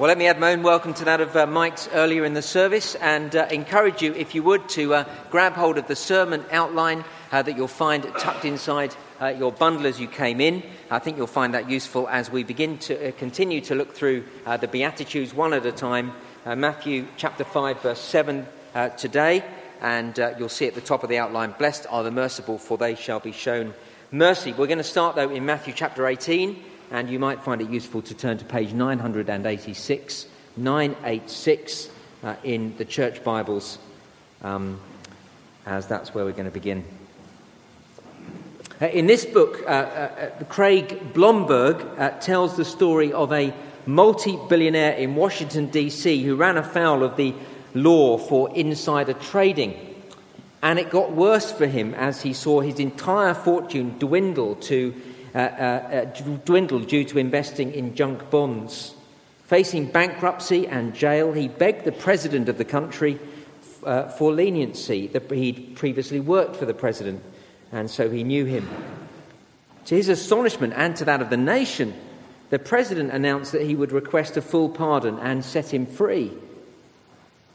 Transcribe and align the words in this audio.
Well, 0.00 0.08
let 0.08 0.16
me 0.16 0.28
add 0.28 0.40
my 0.40 0.54
own 0.54 0.62
welcome 0.62 0.94
to 0.94 1.04
that 1.04 1.20
of 1.20 1.36
uh, 1.36 1.46
Mike's 1.46 1.86
earlier 1.92 2.24
in 2.24 2.32
the 2.32 2.40
service 2.40 2.94
and 2.94 3.36
uh, 3.36 3.48
encourage 3.50 4.00
you, 4.00 4.14
if 4.14 4.34
you 4.34 4.42
would, 4.44 4.66
to 4.70 4.94
uh, 4.94 5.04
grab 5.28 5.52
hold 5.52 5.76
of 5.76 5.88
the 5.88 5.94
sermon 5.94 6.42
outline 6.50 7.04
uh, 7.30 7.42
that 7.42 7.54
you'll 7.54 7.68
find 7.68 8.04
tucked 8.18 8.46
inside 8.46 8.96
uh, 9.20 9.26
your 9.26 9.52
bundle 9.52 9.86
as 9.86 10.00
you 10.00 10.08
came 10.08 10.40
in. 10.40 10.62
I 10.90 11.00
think 11.00 11.18
you'll 11.18 11.26
find 11.26 11.52
that 11.52 11.68
useful 11.68 12.08
as 12.08 12.30
we 12.30 12.44
begin 12.44 12.78
to 12.78 13.08
uh, 13.08 13.12
continue 13.12 13.60
to 13.60 13.74
look 13.74 13.92
through 13.92 14.24
the 14.58 14.68
Beatitudes 14.68 15.34
one 15.34 15.52
at 15.52 15.66
a 15.66 15.72
time. 15.72 16.12
Matthew 16.46 17.06
chapter 17.18 17.44
5, 17.44 17.82
verse 17.82 18.00
7 18.00 18.46
today, 18.96 19.44
and 19.82 20.16
you'll 20.38 20.48
see 20.48 20.66
at 20.66 20.74
the 20.74 20.80
top 20.80 21.02
of 21.02 21.10
the 21.10 21.18
outline 21.18 21.54
Blessed 21.58 21.86
are 21.90 22.02
the 22.02 22.10
merciful, 22.10 22.56
for 22.56 22.78
they 22.78 22.94
shall 22.94 23.20
be 23.20 23.32
shown 23.32 23.74
mercy. 24.10 24.54
We're 24.54 24.66
going 24.66 24.78
to 24.78 24.84
start, 24.84 25.16
though, 25.16 25.28
in 25.28 25.44
Matthew 25.44 25.74
chapter 25.76 26.06
18 26.06 26.69
and 26.90 27.08
you 27.08 27.18
might 27.18 27.42
find 27.42 27.60
it 27.60 27.70
useful 27.70 28.02
to 28.02 28.14
turn 28.14 28.38
to 28.38 28.44
page 28.44 28.72
986, 28.72 30.26
986 30.56 31.88
uh, 32.22 32.34
in 32.42 32.76
the 32.76 32.84
church 32.84 33.22
Bibles, 33.22 33.78
um, 34.42 34.80
as 35.66 35.86
that's 35.86 36.14
where 36.14 36.24
we're 36.24 36.32
going 36.32 36.44
to 36.46 36.50
begin. 36.50 36.84
Uh, 38.82 38.86
in 38.86 39.06
this 39.06 39.24
book, 39.24 39.62
uh, 39.66 39.68
uh, 39.68 40.30
uh 40.40 40.44
Craig 40.44 41.12
Blomberg 41.12 41.76
uh, 41.98 42.10
tells 42.18 42.56
the 42.56 42.64
story 42.64 43.12
of 43.12 43.32
a 43.32 43.52
multi 43.86 44.38
billionaire 44.48 44.94
in 44.94 45.14
Washington, 45.14 45.66
D.C., 45.66 46.22
who 46.22 46.34
ran 46.34 46.56
afoul 46.56 47.02
of 47.02 47.16
the 47.16 47.34
law 47.74 48.18
for 48.18 48.54
insider 48.56 49.12
trading. 49.12 49.86
And 50.62 50.78
it 50.78 50.90
got 50.90 51.12
worse 51.12 51.52
for 51.52 51.66
him 51.66 51.94
as 51.94 52.22
he 52.22 52.32
saw 52.32 52.60
his 52.60 52.78
entire 52.78 53.34
fortune 53.34 53.98
dwindle 53.98 54.56
to 54.56 54.94
uh, 55.34 55.38
uh, 55.38 55.42
uh, 55.42 56.36
dwindled 56.44 56.88
due 56.88 57.04
to 57.04 57.18
investing 57.18 57.72
in 57.72 57.94
junk 57.94 58.30
bonds. 58.30 58.94
Facing 59.44 59.86
bankruptcy 59.86 60.66
and 60.66 60.94
jail, 60.94 61.32
he 61.32 61.48
begged 61.48 61.84
the 61.84 61.92
president 61.92 62.48
of 62.48 62.58
the 62.58 62.64
country 62.64 63.18
uh, 63.84 64.08
for 64.08 64.32
leniency. 64.32 65.06
He'd 65.08 65.76
previously 65.76 66.20
worked 66.20 66.56
for 66.56 66.66
the 66.66 66.74
president, 66.74 67.22
and 67.72 67.90
so 67.90 68.10
he 68.10 68.24
knew 68.24 68.44
him. 68.44 68.68
To 69.86 69.94
his 69.94 70.08
astonishment 70.08 70.74
and 70.76 70.94
to 70.96 71.04
that 71.06 71.20
of 71.20 71.30
the 71.30 71.36
nation, 71.36 71.94
the 72.50 72.58
president 72.58 73.10
announced 73.12 73.52
that 73.52 73.62
he 73.62 73.74
would 73.74 73.92
request 73.92 74.36
a 74.36 74.42
full 74.42 74.68
pardon 74.68 75.18
and 75.18 75.44
set 75.44 75.72
him 75.72 75.86
free. 75.86 76.32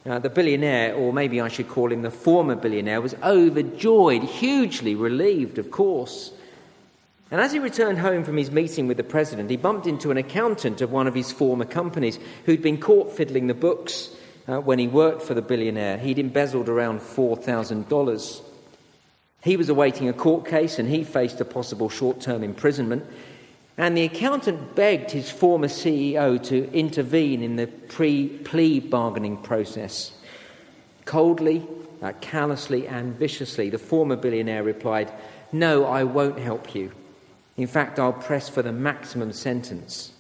Uh, 0.06 0.20
the 0.20 0.30
billionaire, 0.30 0.94
or 0.94 1.12
maybe 1.12 1.42
I 1.42 1.48
should 1.48 1.68
call 1.68 1.92
him 1.92 2.04
the 2.04 2.12
former 2.12 2.56
billionaire, 2.56 3.02
was 3.02 3.16
overjoyed, 3.24 4.24
hugely 4.24 4.96
relieved, 4.96 5.58
of 5.58 5.72
course. 5.72 6.32
And 7.36 7.44
as 7.44 7.52
he 7.52 7.60
returned 7.60 8.00
home 8.00 8.24
from 8.24 8.38
his 8.38 8.50
meeting 8.50 8.88
with 8.88 8.96
the 8.96 9.04
president, 9.04 9.50
he 9.50 9.58
bumped 9.58 9.88
into 9.88 10.10
an 10.10 10.16
accountant 10.16 10.80
of 10.80 10.94
one 10.94 11.06
of 11.06 11.14
his 11.14 11.34
former 11.34 11.66
companies 11.66 12.18
who'd 12.46 12.62
been 12.62 12.80
caught 12.80 13.12
fiddling 13.12 13.48
the 13.48 13.54
books 13.54 14.10
uh, 14.48 14.62
when 14.62 14.80
he 14.80 14.88
worked 14.88 15.22
for 15.22 15.34
the 15.34 15.42
billionaire. 15.42 15.98
He'd 15.98 16.18
embezzled 16.18 16.70
around 16.70 17.02
$4,000. 17.02 18.42
He 19.44 19.58
was 19.58 19.68
awaiting 19.68 20.08
a 20.08 20.14
court 20.14 20.48
case 20.48 20.80
and 20.80 20.88
he 20.88 21.04
faced 21.04 21.42
a 21.42 21.44
possible 21.44 21.90
short 21.90 22.22
term 22.22 22.42
imprisonment. 22.42 23.06
And 23.78 23.98
the 23.98 24.06
accountant 24.06 24.74
begged 24.74 25.12
his 25.12 25.30
former 25.30 25.68
CEO 25.68 26.42
to 26.46 26.72
intervene 26.72 27.44
in 27.44 27.58
the 27.58 27.68
pre 27.68 28.30
plea 28.30 28.80
bargaining 28.80 29.36
process. 29.36 30.14
Coldly, 31.04 31.68
uh, 32.02 32.14
callously, 32.22 32.88
and 32.88 33.14
viciously, 33.14 33.70
the 33.70 33.78
former 33.78 34.16
billionaire 34.16 34.64
replied, 34.64 35.12
No, 35.52 35.84
I 35.84 36.06
won't 36.06 36.40
help 36.40 36.74
you. 36.74 36.94
In 37.58 37.68
fact, 37.68 38.00
I'll 38.00 38.14
press 38.14 38.50
for 38.50 38.62
the 38.62 38.74
maximum 38.74 39.32
sentence. 39.32 40.12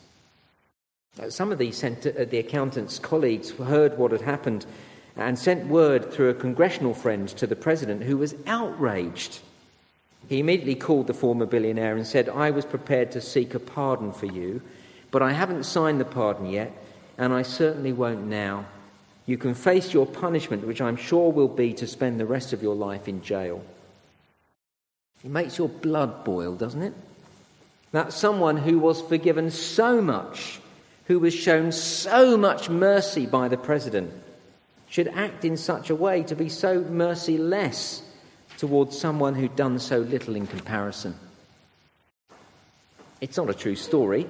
Uh, 1.19 1.29
some 1.29 1.51
of 1.51 1.57
the, 1.57 1.69
uh, 1.69 2.25
the 2.25 2.37
accountant's 2.39 2.99
colleagues 2.99 3.51
heard 3.51 3.97
what 3.97 4.11
had 4.11 4.21
happened 4.21 4.65
and 5.17 5.39
sent 5.39 5.67
word 5.67 6.11
through 6.11 6.29
a 6.29 6.33
congressional 6.33 6.93
friend 6.93 7.29
to 7.29 7.47
the 7.47 7.55
president, 7.55 8.03
who 8.03 8.17
was 8.17 8.35
outraged. 8.47 9.39
He 10.27 10.39
immediately 10.39 10.75
called 10.75 11.07
the 11.07 11.13
former 11.13 11.45
billionaire 11.45 11.95
and 11.95 12.05
said, 12.05 12.27
I 12.27 12.51
was 12.51 12.65
prepared 12.65 13.11
to 13.11 13.21
seek 13.21 13.53
a 13.53 13.59
pardon 13.59 14.11
for 14.11 14.25
you, 14.25 14.61
but 15.11 15.21
I 15.21 15.31
haven't 15.31 15.63
signed 15.63 16.01
the 16.01 16.05
pardon 16.05 16.47
yet, 16.47 16.73
and 17.17 17.31
I 17.31 17.43
certainly 17.43 17.93
won't 17.93 18.25
now. 18.25 18.65
You 19.25 19.37
can 19.37 19.53
face 19.53 19.93
your 19.93 20.05
punishment, 20.05 20.67
which 20.67 20.81
I'm 20.81 20.97
sure 20.97 21.31
will 21.31 21.47
be 21.47 21.73
to 21.73 21.87
spend 21.87 22.19
the 22.19 22.25
rest 22.25 22.51
of 22.53 22.61
your 22.61 22.75
life 22.75 23.07
in 23.07 23.23
jail. 23.23 23.63
It 25.23 25.31
makes 25.31 25.57
your 25.57 25.69
blood 25.69 26.25
boil, 26.25 26.55
doesn't 26.55 26.81
it? 26.81 26.93
That 27.95 28.11
someone 28.11 28.57
who 28.57 28.77
was 28.77 29.01
forgiven 29.01 29.49
so 29.49 30.01
much, 30.01 30.59
who 31.05 31.17
was 31.17 31.33
shown 31.33 31.71
so 31.71 32.35
much 32.35 32.69
mercy 32.69 33.25
by 33.25 33.47
the 33.47 33.55
president, 33.55 34.11
should 34.89 35.07
act 35.07 35.45
in 35.45 35.55
such 35.55 35.89
a 35.89 35.95
way 35.95 36.21
to 36.21 36.35
be 36.35 36.49
so 36.49 36.81
merciless 36.81 38.03
towards 38.57 38.97
someone 38.97 39.33
who'd 39.33 39.55
done 39.55 39.79
so 39.79 39.99
little 39.99 40.35
in 40.35 40.45
comparison. 40.45 41.15
It's 43.21 43.37
not 43.37 43.49
a 43.49 43.53
true 43.53 43.75
story, 43.75 44.27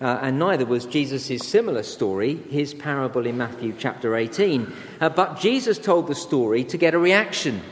uh, 0.00 0.20
and 0.22 0.38
neither 0.38 0.64
was 0.64 0.86
Jesus' 0.86 1.44
similar 1.44 1.82
story, 1.82 2.36
his 2.36 2.72
parable 2.72 3.26
in 3.26 3.36
Matthew 3.36 3.74
chapter 3.76 4.14
18. 4.14 4.72
Uh, 5.00 5.08
but 5.08 5.40
Jesus 5.40 5.76
told 5.76 6.06
the 6.06 6.14
story 6.14 6.62
to 6.62 6.78
get 6.78 6.94
a 6.94 6.98
reaction 7.00 7.62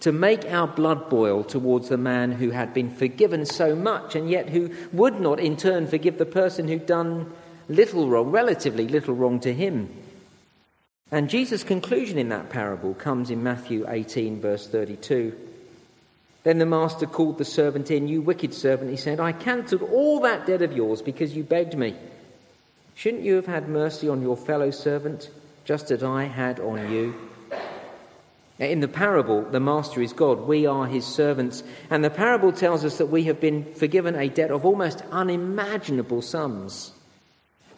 to 0.00 0.12
make 0.12 0.44
our 0.46 0.66
blood 0.66 1.08
boil 1.08 1.42
towards 1.42 1.88
the 1.88 1.96
man 1.96 2.32
who 2.32 2.50
had 2.50 2.74
been 2.74 2.90
forgiven 2.90 3.46
so 3.46 3.74
much 3.74 4.14
and 4.14 4.28
yet 4.28 4.50
who 4.50 4.70
would 4.92 5.20
not 5.20 5.40
in 5.40 5.56
turn 5.56 5.86
forgive 5.86 6.18
the 6.18 6.26
person 6.26 6.68
who'd 6.68 6.86
done 6.86 7.32
little 7.68 8.08
wrong, 8.08 8.30
relatively 8.30 8.86
little 8.86 9.14
wrong 9.14 9.40
to 9.40 9.52
him. 9.52 9.88
And 11.10 11.30
Jesus' 11.30 11.62
conclusion 11.62 12.18
in 12.18 12.28
that 12.30 12.50
parable 12.50 12.94
comes 12.94 13.30
in 13.30 13.42
Matthew 13.42 13.86
18, 13.88 14.40
verse 14.40 14.66
32. 14.66 15.34
Then 16.42 16.58
the 16.58 16.66
master 16.66 17.06
called 17.06 17.38
the 17.38 17.44
servant 17.44 17.90
in, 17.90 18.06
You 18.06 18.22
wicked 18.22 18.54
servant, 18.54 18.90
he 18.90 18.96
said, 18.96 19.18
I 19.18 19.32
cancelled 19.32 19.82
all 19.82 20.20
that 20.20 20.46
debt 20.46 20.62
of 20.62 20.72
yours 20.72 21.02
because 21.02 21.34
you 21.34 21.42
begged 21.42 21.76
me. 21.76 21.96
Shouldn't 22.94 23.24
you 23.24 23.34
have 23.34 23.46
had 23.46 23.68
mercy 23.68 24.08
on 24.08 24.22
your 24.22 24.36
fellow 24.36 24.70
servant, 24.70 25.30
just 25.64 25.90
as 25.90 26.02
I 26.02 26.24
had 26.24 26.60
on 26.60 26.90
you? 26.92 27.14
In 28.58 28.80
the 28.80 28.88
parable, 28.88 29.42
the 29.42 29.60
master 29.60 30.00
is 30.00 30.14
God. 30.14 30.40
We 30.40 30.66
are 30.66 30.86
his 30.86 31.04
servants. 31.04 31.62
And 31.90 32.02
the 32.02 32.10
parable 32.10 32.52
tells 32.52 32.84
us 32.84 32.96
that 32.98 33.06
we 33.06 33.24
have 33.24 33.38
been 33.38 33.64
forgiven 33.74 34.14
a 34.14 34.28
debt 34.28 34.50
of 34.50 34.64
almost 34.64 35.02
unimaginable 35.12 36.22
sums. 36.22 36.92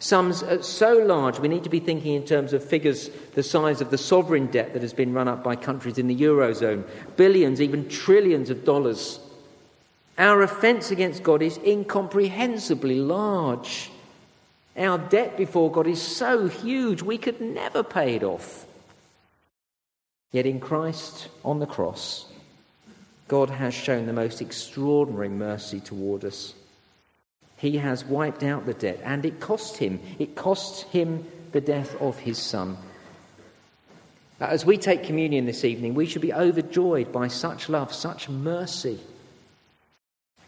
Sums 0.01 0.41
uh, 0.43 0.61
so 0.61 0.93
large, 0.93 1.39
we 1.39 1.49
need 1.49 1.65
to 1.65 1.69
be 1.69 1.81
thinking 1.81 2.15
in 2.15 2.23
terms 2.23 2.53
of 2.53 2.63
figures 2.63 3.09
the 3.35 3.43
size 3.43 3.81
of 3.81 3.91
the 3.91 3.97
sovereign 3.97 4.47
debt 4.47 4.71
that 4.71 4.81
has 4.81 4.93
been 4.93 5.13
run 5.13 5.27
up 5.27 5.43
by 5.43 5.57
countries 5.57 5.97
in 5.97 6.07
the 6.07 6.15
Eurozone 6.15 6.85
billions, 7.17 7.59
even 7.61 7.89
trillions 7.89 8.49
of 8.49 8.63
dollars. 8.63 9.19
Our 10.17 10.41
offence 10.41 10.91
against 10.91 11.23
God 11.23 11.41
is 11.41 11.57
incomprehensibly 11.57 12.99
large. 12.99 13.91
Our 14.77 14.97
debt 14.97 15.35
before 15.35 15.69
God 15.69 15.87
is 15.87 16.01
so 16.01 16.47
huge, 16.47 17.01
we 17.01 17.17
could 17.17 17.41
never 17.41 17.83
pay 17.83 18.15
it 18.15 18.23
off. 18.23 18.65
Yet 20.31 20.45
in 20.45 20.59
Christ 20.59 21.27
on 21.43 21.59
the 21.59 21.65
cross, 21.65 22.25
God 23.27 23.49
has 23.49 23.73
shown 23.73 24.05
the 24.05 24.13
most 24.13 24.41
extraordinary 24.41 25.29
mercy 25.29 25.79
toward 25.79 26.23
us. 26.25 26.53
He 27.57 27.77
has 27.77 28.05
wiped 28.05 28.43
out 28.43 28.65
the 28.65 28.73
debt, 28.73 29.01
and 29.03 29.25
it 29.25 29.39
cost 29.39 29.77
him. 29.77 29.99
It 30.17 30.35
cost 30.35 30.83
him 30.87 31.25
the 31.51 31.61
death 31.61 31.99
of 32.01 32.17
his 32.19 32.37
son. 32.37 32.77
As 34.39 34.65
we 34.65 34.77
take 34.77 35.03
communion 35.03 35.45
this 35.45 35.65
evening, 35.65 35.95
we 35.95 36.05
should 36.05 36.21
be 36.21 36.33
overjoyed 36.33 37.11
by 37.11 37.27
such 37.27 37.67
love, 37.67 37.93
such 37.93 38.29
mercy. 38.29 38.99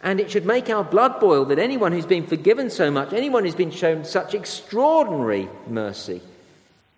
And 0.01 0.19
it 0.19 0.31
should 0.31 0.45
make 0.45 0.69
our 0.69 0.83
blood 0.83 1.19
boil 1.19 1.45
that 1.45 1.59
anyone 1.59 1.91
who's 1.91 2.05
been 2.05 2.25
forgiven 2.25 2.69
so 2.69 2.89
much, 2.89 3.13
anyone 3.13 3.43
who's 3.43 3.55
been 3.55 3.71
shown 3.71 4.05
such 4.05 4.33
extraordinary 4.33 5.49
mercy, 5.67 6.21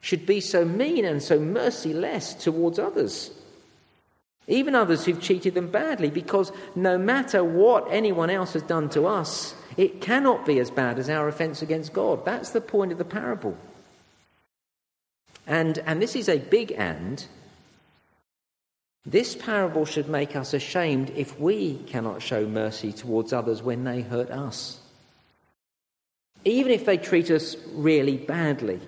should 0.03 0.25
be 0.25 0.41
so 0.41 0.65
mean 0.65 1.05
and 1.05 1.23
so 1.23 1.39
merciless 1.39 2.33
towards 2.33 2.77
others. 2.77 3.31
Even 4.49 4.75
others 4.75 5.05
who've 5.05 5.21
cheated 5.21 5.53
them 5.53 5.69
badly, 5.69 6.09
because 6.09 6.51
no 6.75 6.97
matter 6.97 7.41
what 7.41 7.87
anyone 7.89 8.29
else 8.29 8.51
has 8.51 8.63
done 8.63 8.89
to 8.89 9.05
us, 9.05 9.55
it 9.77 10.01
cannot 10.01 10.45
be 10.45 10.59
as 10.59 10.69
bad 10.69 10.99
as 10.99 11.09
our 11.09 11.29
offense 11.29 11.61
against 11.61 11.93
God. 11.93 12.25
That's 12.25 12.49
the 12.49 12.59
point 12.59 12.91
of 12.91 12.97
the 12.97 13.05
parable. 13.05 13.57
And, 15.47 15.77
and 15.85 16.01
this 16.01 16.17
is 16.17 16.27
a 16.27 16.37
big 16.37 16.73
and. 16.73 17.25
This 19.05 19.37
parable 19.37 19.85
should 19.85 20.09
make 20.09 20.35
us 20.35 20.53
ashamed 20.53 21.11
if 21.15 21.39
we 21.39 21.75
cannot 21.87 22.21
show 22.21 22.45
mercy 22.45 22.91
towards 22.91 23.31
others 23.31 23.63
when 23.63 23.85
they 23.85 24.01
hurt 24.01 24.31
us. 24.31 24.81
Even 26.43 26.73
if 26.73 26.85
they 26.85 26.97
treat 26.97 27.31
us 27.31 27.55
really 27.71 28.17
badly 28.17 28.81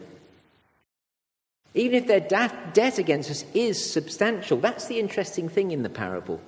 even 1.75 1.95
if 2.01 2.07
their 2.07 2.21
debt 2.21 2.97
against 2.97 3.29
us 3.29 3.43
is 3.53 3.91
substantial. 3.91 4.57
That's 4.57 4.87
the 4.87 4.97
interesting 4.97 5.49
thing 5.49 5.71
in 5.71 5.83
the 5.83 5.89
parable. 5.89 6.39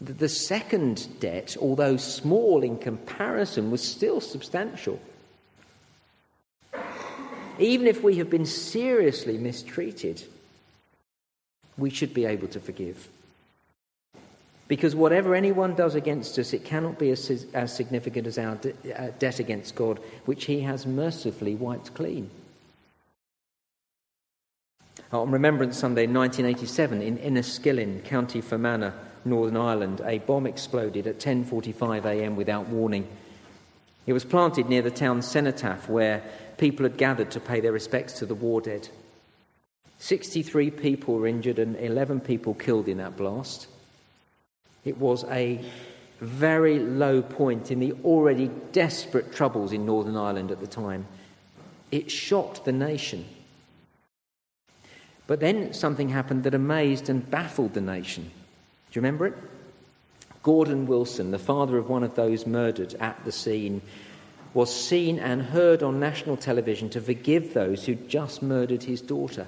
The 0.00 0.28
second 0.28 1.08
debt, 1.18 1.56
although 1.60 1.96
small 1.96 2.62
in 2.62 2.78
comparison, 2.78 3.72
was 3.72 3.82
still 3.82 4.20
substantial. 4.20 5.00
even 7.58 7.86
if 7.88 8.02
we 8.02 8.16
have 8.16 8.30
been 8.30 8.46
seriously 8.46 9.36
mistreated, 9.36 10.22
we 11.76 11.90
should 11.90 12.14
be 12.14 12.26
able 12.26 12.48
to 12.48 12.60
forgive. 12.60 13.08
Because 14.68 14.94
whatever 14.94 15.34
anyone 15.34 15.74
does 15.74 15.96
against 15.96 16.38
us, 16.38 16.52
it 16.52 16.64
cannot 16.64 16.98
be 16.98 17.10
as, 17.10 17.46
as 17.52 17.74
significant 17.74 18.26
as 18.28 18.38
our 18.38 18.54
de- 18.56 18.72
uh, 18.94 19.10
debt 19.18 19.40
against 19.40 19.74
God, 19.74 19.98
which 20.24 20.44
He 20.44 20.60
has 20.60 20.86
mercifully 20.86 21.54
wiped 21.54 21.94
clean. 21.94 22.30
Oh, 25.14 25.20
On 25.20 25.30
Remembrance 25.30 25.78
Sunday 25.78 26.08
1987 26.08 27.00
in 27.00 27.18
Enniskillen, 27.18 28.02
County 28.02 28.40
Fermanagh, 28.40 28.94
Northern 29.24 29.56
Ireland, 29.56 30.02
a 30.04 30.18
bomb 30.18 30.44
exploded 30.44 31.06
at 31.06 31.20
10:45 31.20 32.04
a.m. 32.04 32.34
without 32.34 32.68
warning. 32.68 33.06
It 34.08 34.12
was 34.12 34.24
planted 34.24 34.68
near 34.68 34.82
the 34.82 34.90
town 34.90 35.22
cenotaph 35.22 35.88
where 35.88 36.24
people 36.58 36.82
had 36.82 36.96
gathered 36.96 37.30
to 37.30 37.38
pay 37.38 37.60
their 37.60 37.70
respects 37.70 38.14
to 38.14 38.26
the 38.26 38.34
war 38.34 38.60
dead. 38.60 38.88
63 39.98 40.72
people 40.72 41.14
were 41.14 41.28
injured 41.28 41.60
and 41.60 41.76
11 41.76 42.18
people 42.18 42.52
killed 42.52 42.88
in 42.88 42.98
that 42.98 43.16
blast. 43.16 43.68
It 44.84 44.98
was 44.98 45.22
a 45.30 45.64
very 46.20 46.80
low 46.80 47.22
point 47.22 47.70
in 47.70 47.78
the 47.78 47.92
already 48.04 48.50
desperate 48.72 49.32
troubles 49.32 49.70
in 49.70 49.86
Northern 49.86 50.16
Ireland 50.16 50.50
at 50.50 50.58
the 50.58 50.66
time. 50.66 51.06
It 51.92 52.10
shocked 52.10 52.64
the 52.64 52.72
nation. 52.72 53.24
But 55.26 55.40
then 55.40 55.72
something 55.72 56.10
happened 56.10 56.44
that 56.44 56.54
amazed 56.54 57.08
and 57.08 57.28
baffled 57.30 57.74
the 57.74 57.80
nation. 57.80 58.24
Do 58.24 58.30
you 58.92 59.02
remember 59.02 59.26
it? 59.26 59.34
Gordon 60.42 60.86
Wilson, 60.86 61.30
the 61.30 61.38
father 61.38 61.78
of 61.78 61.88
one 61.88 62.02
of 62.02 62.14
those 62.14 62.46
murdered 62.46 62.94
at 63.00 63.24
the 63.24 63.32
scene, 63.32 63.80
was 64.52 64.74
seen 64.74 65.18
and 65.18 65.42
heard 65.42 65.82
on 65.82 65.98
national 65.98 66.36
television 66.36 66.90
to 66.90 67.00
forgive 67.00 67.54
those 67.54 67.86
who 67.86 67.94
just 67.94 68.42
murdered 68.42 68.82
his 68.82 69.00
daughter. 69.00 69.46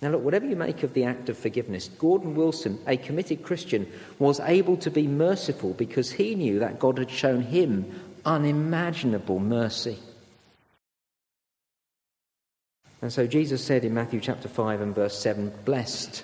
Now, 0.00 0.10
look, 0.10 0.24
whatever 0.24 0.46
you 0.46 0.56
make 0.56 0.82
of 0.82 0.94
the 0.94 1.04
act 1.04 1.28
of 1.28 1.38
forgiveness, 1.38 1.88
Gordon 1.88 2.34
Wilson, 2.34 2.80
a 2.88 2.96
committed 2.96 3.44
Christian, 3.44 3.86
was 4.18 4.40
able 4.40 4.76
to 4.78 4.90
be 4.90 5.06
merciful 5.06 5.74
because 5.74 6.10
he 6.10 6.34
knew 6.34 6.58
that 6.58 6.80
God 6.80 6.98
had 6.98 7.10
shown 7.10 7.42
him 7.42 8.00
unimaginable 8.24 9.38
mercy. 9.38 9.98
And 13.02 13.12
so 13.12 13.26
Jesus 13.26 13.62
said 13.64 13.84
in 13.84 13.94
Matthew 13.94 14.20
chapter 14.20 14.48
5 14.48 14.80
and 14.80 14.94
verse 14.94 15.18
7 15.18 15.52
Blessed, 15.64 16.22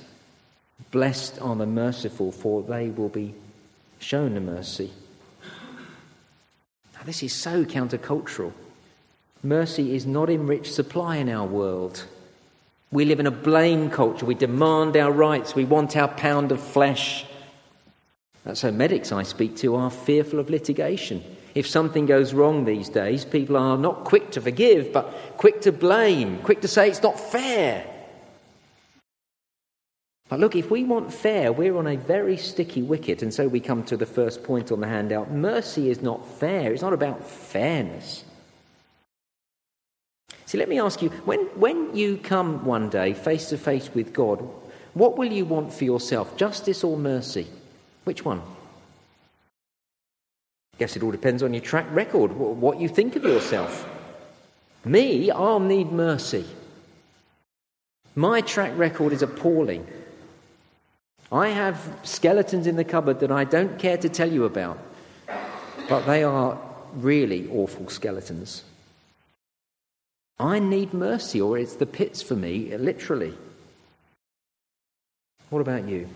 blessed 0.92 1.40
are 1.42 1.56
the 1.56 1.66
merciful, 1.66 2.30
for 2.30 2.62
they 2.62 2.88
will 2.88 3.08
be 3.08 3.34
shown 3.98 4.36
a 4.36 4.40
mercy. 4.40 4.92
Now, 6.94 7.00
this 7.04 7.22
is 7.24 7.34
so 7.34 7.64
countercultural. 7.64 8.52
Mercy 9.42 9.94
is 9.94 10.06
not 10.06 10.30
in 10.30 10.46
rich 10.46 10.72
supply 10.72 11.16
in 11.16 11.28
our 11.28 11.46
world. 11.46 12.04
We 12.90 13.04
live 13.04 13.20
in 13.20 13.26
a 13.26 13.32
blame 13.32 13.90
culture. 13.90 14.24
We 14.24 14.34
demand 14.34 14.96
our 14.96 15.12
rights. 15.12 15.54
We 15.54 15.64
want 15.64 15.96
our 15.96 16.08
pound 16.08 16.52
of 16.52 16.60
flesh. 16.60 17.26
So, 18.54 18.70
medics 18.70 19.12
I 19.12 19.24
speak 19.24 19.56
to 19.58 19.74
are 19.74 19.90
fearful 19.90 20.38
of 20.38 20.48
litigation. 20.48 21.22
If 21.54 21.66
something 21.66 22.06
goes 22.06 22.34
wrong 22.34 22.64
these 22.64 22.88
days, 22.88 23.24
people 23.24 23.56
are 23.56 23.78
not 23.78 24.04
quick 24.04 24.30
to 24.32 24.40
forgive, 24.40 24.92
but 24.92 25.06
quick 25.36 25.60
to 25.62 25.72
blame, 25.72 26.38
quick 26.38 26.60
to 26.60 26.68
say 26.68 26.88
it's 26.88 27.02
not 27.02 27.18
fair. 27.18 27.86
But 30.28 30.40
look, 30.40 30.54
if 30.54 30.70
we 30.70 30.84
want 30.84 31.12
fair, 31.12 31.52
we're 31.52 31.76
on 31.76 31.86
a 31.86 31.96
very 31.96 32.36
sticky 32.36 32.82
wicket, 32.82 33.22
and 33.22 33.32
so 33.32 33.48
we 33.48 33.60
come 33.60 33.82
to 33.84 33.96
the 33.96 34.06
first 34.06 34.44
point 34.44 34.70
on 34.70 34.80
the 34.80 34.86
handout. 34.86 35.30
Mercy 35.30 35.90
is 35.90 36.02
not 36.02 36.26
fair, 36.38 36.72
it's 36.72 36.82
not 36.82 36.92
about 36.92 37.24
fairness. 37.24 38.24
See, 40.44 40.58
let 40.58 40.68
me 40.68 40.80
ask 40.80 41.02
you 41.02 41.08
when, 41.24 41.40
when 41.60 41.96
you 41.96 42.18
come 42.18 42.64
one 42.64 42.88
day 42.90 43.14
face 43.14 43.48
to 43.50 43.58
face 43.58 43.90
with 43.94 44.12
God, 44.12 44.46
what 44.94 45.16
will 45.16 45.32
you 45.32 45.44
want 45.44 45.72
for 45.72 45.84
yourself? 45.84 46.36
Justice 46.36 46.84
or 46.84 46.96
mercy? 46.96 47.46
Which 48.04 48.24
one? 48.24 48.42
Guess 50.78 50.96
it 50.96 51.02
all 51.02 51.10
depends 51.10 51.42
on 51.42 51.52
your 51.52 51.62
track 51.62 51.86
record, 51.90 52.32
what 52.32 52.80
you 52.80 52.88
think 52.88 53.16
of 53.16 53.24
yourself. 53.24 53.86
Me, 54.84 55.30
I'll 55.30 55.60
need 55.60 55.90
mercy. 55.90 56.44
My 58.14 58.40
track 58.40 58.72
record 58.76 59.12
is 59.12 59.22
appalling. 59.22 59.86
I 61.30 61.48
have 61.48 61.98
skeletons 62.04 62.66
in 62.66 62.76
the 62.76 62.84
cupboard 62.84 63.20
that 63.20 63.30
I 63.30 63.44
don't 63.44 63.78
care 63.78 63.98
to 63.98 64.08
tell 64.08 64.32
you 64.32 64.44
about, 64.44 64.78
but 65.88 66.06
they 66.06 66.22
are 66.22 66.58
really 66.94 67.48
awful 67.50 67.88
skeletons. 67.88 68.62
I 70.38 70.58
need 70.60 70.94
mercy, 70.94 71.40
or 71.40 71.58
it's 71.58 71.74
the 71.74 71.86
pits 71.86 72.22
for 72.22 72.34
me, 72.36 72.76
literally. 72.76 73.34
What 75.50 75.60
about 75.60 75.88
you? 75.88 76.08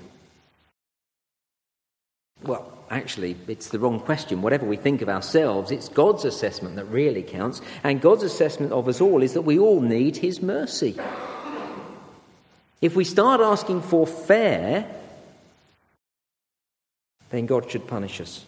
Well, 2.44 2.72
actually, 2.90 3.36
it's 3.48 3.68
the 3.68 3.78
wrong 3.78 4.00
question. 4.00 4.42
Whatever 4.42 4.66
we 4.66 4.76
think 4.76 5.02
of 5.02 5.08
ourselves, 5.08 5.70
it's 5.70 5.88
God's 5.88 6.24
assessment 6.24 6.76
that 6.76 6.84
really 6.86 7.22
counts. 7.22 7.60
And 7.84 8.00
God's 8.00 8.22
assessment 8.22 8.72
of 8.72 8.88
us 8.88 9.00
all 9.00 9.22
is 9.22 9.34
that 9.34 9.42
we 9.42 9.58
all 9.58 9.80
need 9.80 10.16
His 10.16 10.42
mercy. 10.42 10.96
If 12.80 12.96
we 12.96 13.04
start 13.04 13.40
asking 13.40 13.82
for 13.82 14.06
fair, 14.06 14.92
then 17.30 17.46
God 17.46 17.70
should 17.70 17.86
punish 17.86 18.20
us. 18.20 18.44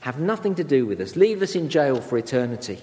Have 0.00 0.18
nothing 0.18 0.54
to 0.56 0.64
do 0.64 0.86
with 0.86 1.00
us, 1.00 1.16
leave 1.16 1.42
us 1.42 1.54
in 1.54 1.68
jail 1.68 2.00
for 2.00 2.18
eternity. 2.18 2.78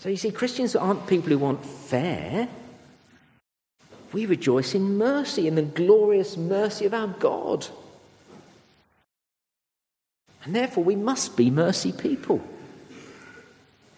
So 0.00 0.08
you 0.08 0.16
see, 0.16 0.30
Christians 0.30 0.76
aren't 0.76 1.06
people 1.06 1.30
who 1.30 1.38
want 1.38 1.64
fair. 1.64 2.48
We 4.12 4.26
rejoice 4.26 4.74
in 4.74 4.98
mercy, 4.98 5.48
in 5.48 5.54
the 5.54 5.62
glorious 5.62 6.36
mercy 6.36 6.84
of 6.84 6.92
our 6.92 7.08
God. 7.08 7.66
And 10.44 10.54
therefore, 10.54 10.84
we 10.84 10.96
must 10.96 11.36
be 11.36 11.50
mercy 11.50 11.92
people. 11.92 12.42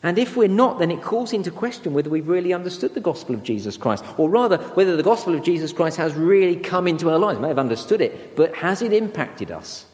And 0.03 0.19
if 0.19 0.37
we're 0.37 0.47
not, 0.47 0.79
then 0.79 0.93
it 0.93 1.03
calls 1.03 1.33
into 1.33 1.51
question 1.51 1.93
whether 1.93 2.09
we've 2.09 2.29
really 2.29 2.53
understood 2.53 2.95
the 2.95 3.01
gospel 3.01 3.35
of 3.35 3.43
Jesus 3.43 3.77
Christ, 3.77 4.05
or 4.17 4.31
rather, 4.31 4.59
whether 4.59 4.97
the 4.97 5.03
gospel 5.03 5.35
of 5.35 5.43
Jesus 5.43 5.73
Christ 5.73 5.97
has 5.97 6.15
really 6.15 6.57
come 6.57 6.87
into 6.87 7.11
our 7.11 7.19
lives. 7.19 7.39
We 7.39 7.43
may 7.43 7.49
have 7.49 7.59
understood 7.59 8.01
it, 8.01 8.37
but 8.37 8.55
has 8.55 8.83
it 8.83 8.93
impacted 8.93 9.51
us? 9.51 9.85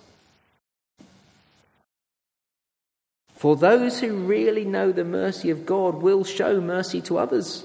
For 3.35 3.57
those 3.57 4.01
who 4.01 4.13
really 4.13 4.65
know 4.65 4.93
the 4.93 5.05
mercy 5.05 5.49
of 5.49 5.65
God 5.65 6.03
will 6.03 6.25
show 6.25 6.61
mercy 6.61 7.01
to 7.03 7.19
others. 7.19 7.65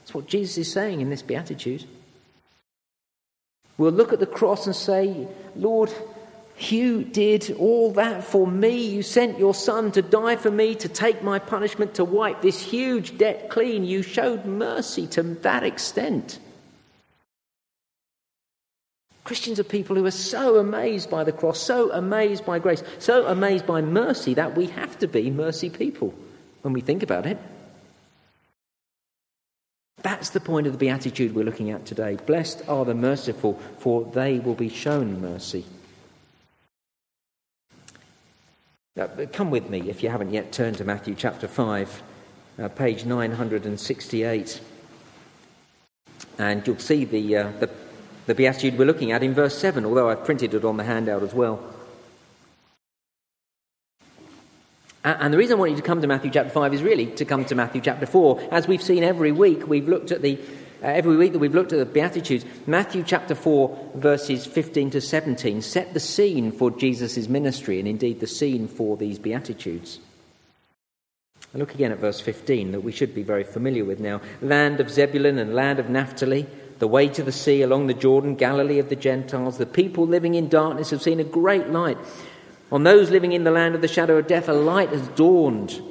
That's 0.00 0.14
what 0.14 0.26
Jesus 0.26 0.56
is 0.56 0.72
saying 0.72 1.00
in 1.02 1.10
this 1.10 1.22
beatitude. 1.22 1.84
We'll 3.76 3.92
look 3.92 4.12
at 4.12 4.18
the 4.18 4.26
cross 4.26 4.66
and 4.66 4.74
say, 4.74 5.28
Lord, 5.54 5.92
you 6.58 7.04
did 7.04 7.54
all 7.58 7.92
that 7.92 8.24
for 8.24 8.46
me. 8.46 8.86
You 8.86 9.02
sent 9.02 9.38
your 9.38 9.54
son 9.54 9.92
to 9.92 10.02
die 10.02 10.36
for 10.36 10.50
me, 10.50 10.74
to 10.76 10.88
take 10.88 11.22
my 11.22 11.38
punishment, 11.38 11.94
to 11.94 12.04
wipe 12.04 12.42
this 12.42 12.60
huge 12.60 13.16
debt 13.18 13.48
clean. 13.50 13.84
You 13.84 14.02
showed 14.02 14.44
mercy 14.44 15.06
to 15.08 15.22
that 15.22 15.62
extent. 15.62 16.38
Christians 19.24 19.60
are 19.60 19.64
people 19.64 19.94
who 19.94 20.06
are 20.06 20.10
so 20.10 20.56
amazed 20.56 21.10
by 21.10 21.22
the 21.22 21.32
cross, 21.32 21.60
so 21.60 21.92
amazed 21.92 22.46
by 22.46 22.58
grace, 22.58 22.82
so 22.98 23.26
amazed 23.26 23.66
by 23.66 23.82
mercy 23.82 24.34
that 24.34 24.56
we 24.56 24.66
have 24.68 24.98
to 25.00 25.06
be 25.06 25.30
mercy 25.30 25.68
people 25.68 26.14
when 26.62 26.72
we 26.72 26.80
think 26.80 27.02
about 27.02 27.26
it. 27.26 27.38
That's 30.02 30.30
the 30.30 30.40
point 30.40 30.66
of 30.66 30.72
the 30.72 30.78
Beatitude 30.78 31.34
we're 31.34 31.44
looking 31.44 31.70
at 31.70 31.84
today. 31.84 32.16
Blessed 32.24 32.62
are 32.68 32.84
the 32.84 32.94
merciful, 32.94 33.60
for 33.78 34.04
they 34.04 34.38
will 34.38 34.54
be 34.54 34.70
shown 34.70 35.20
mercy. 35.20 35.66
Now, 38.98 39.08
come 39.32 39.50
with 39.50 39.70
me, 39.70 39.88
if 39.88 40.02
you 40.02 40.10
haven't 40.10 40.32
yet 40.32 40.52
turned 40.52 40.78
to 40.78 40.84
Matthew 40.84 41.14
chapter 41.14 41.46
5, 41.46 42.02
uh, 42.58 42.68
page 42.68 43.04
968. 43.04 44.60
And 46.38 46.66
you'll 46.66 46.78
see 46.78 47.04
the, 47.04 47.36
uh, 47.36 47.52
the 47.60 47.70
the 48.28 48.34
beatitude 48.34 48.76
we're 48.78 48.84
looking 48.84 49.10
at 49.12 49.22
in 49.22 49.32
verse 49.32 49.56
7, 49.56 49.86
although 49.86 50.10
I've 50.10 50.22
printed 50.22 50.52
it 50.52 50.62
on 50.62 50.76
the 50.76 50.84
handout 50.84 51.22
as 51.22 51.32
well. 51.32 51.62
And 55.02 55.32
the 55.32 55.38
reason 55.38 55.56
I 55.56 55.60
want 55.60 55.70
you 55.70 55.76
to 55.78 55.82
come 55.82 56.02
to 56.02 56.06
Matthew 56.06 56.30
chapter 56.30 56.50
5 56.50 56.74
is 56.74 56.82
really 56.82 57.06
to 57.06 57.24
come 57.24 57.46
to 57.46 57.54
Matthew 57.54 57.80
chapter 57.80 58.04
4. 58.04 58.48
As 58.50 58.68
we've 58.68 58.82
seen 58.82 59.02
every 59.02 59.32
week, 59.32 59.66
we've 59.66 59.88
looked 59.88 60.12
at 60.12 60.20
the 60.20 60.38
uh, 60.82 60.86
every 60.86 61.16
week 61.16 61.32
that 61.32 61.38
we've 61.38 61.54
looked 61.54 61.72
at 61.72 61.78
the 61.78 61.86
Beatitudes, 61.86 62.44
Matthew 62.66 63.02
chapter 63.02 63.34
4, 63.34 63.92
verses 63.96 64.46
15 64.46 64.90
to 64.90 65.00
17, 65.00 65.62
set 65.62 65.92
the 65.94 66.00
scene 66.00 66.52
for 66.52 66.70
Jesus' 66.70 67.28
ministry 67.28 67.78
and 67.78 67.88
indeed 67.88 68.20
the 68.20 68.26
scene 68.26 68.68
for 68.68 68.96
these 68.96 69.18
Beatitudes. 69.18 69.98
And 71.52 71.60
look 71.60 71.74
again 71.74 71.92
at 71.92 71.98
verse 71.98 72.20
15 72.20 72.72
that 72.72 72.80
we 72.80 72.92
should 72.92 73.14
be 73.14 73.22
very 73.22 73.44
familiar 73.44 73.84
with 73.84 74.00
now. 74.00 74.20
Land 74.40 74.80
of 74.80 74.90
Zebulun 74.90 75.38
and 75.38 75.54
land 75.54 75.78
of 75.78 75.88
Naphtali, 75.88 76.46
the 76.78 76.88
way 76.88 77.08
to 77.08 77.22
the 77.22 77.32
sea 77.32 77.62
along 77.62 77.86
the 77.86 77.94
Jordan, 77.94 78.36
Galilee 78.36 78.78
of 78.78 78.88
the 78.88 78.96
Gentiles. 78.96 79.58
The 79.58 79.66
people 79.66 80.06
living 80.06 80.34
in 80.34 80.48
darkness 80.48 80.90
have 80.90 81.02
seen 81.02 81.20
a 81.20 81.24
great 81.24 81.70
light. 81.70 81.98
On 82.70 82.84
those 82.84 83.10
living 83.10 83.32
in 83.32 83.44
the 83.44 83.50
land 83.50 83.74
of 83.74 83.80
the 83.80 83.88
shadow 83.88 84.18
of 84.18 84.26
death, 84.26 84.48
a 84.48 84.52
light 84.52 84.90
has 84.90 85.08
dawned. 85.08 85.82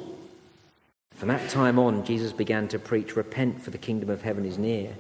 From 1.18 1.30
that 1.30 1.50
time 1.50 1.80
on, 1.80 2.06
Jesus 2.06 2.32
began 2.32 2.68
to 2.68 2.78
preach, 2.78 3.16
Repent, 3.16 3.60
for 3.60 3.72
the 3.72 3.80
kingdom 3.80 4.12
of 4.12 4.22
heaven 4.22 4.46
is 4.46 4.60
near. 4.60 4.94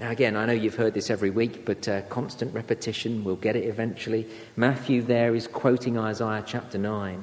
Now, 0.00 0.10
again, 0.10 0.34
I 0.34 0.44
know 0.44 0.52
you've 0.52 0.74
heard 0.74 0.92
this 0.92 1.08
every 1.08 1.30
week, 1.30 1.64
but 1.64 1.86
uh, 1.86 2.02
constant 2.02 2.52
repetition, 2.52 3.22
we'll 3.22 3.36
get 3.36 3.54
it 3.54 3.62
eventually. 3.68 4.26
Matthew 4.56 5.02
there 5.02 5.36
is 5.36 5.46
quoting 5.46 5.96
Isaiah 5.96 6.42
chapter 6.44 6.78
9. 6.78 7.22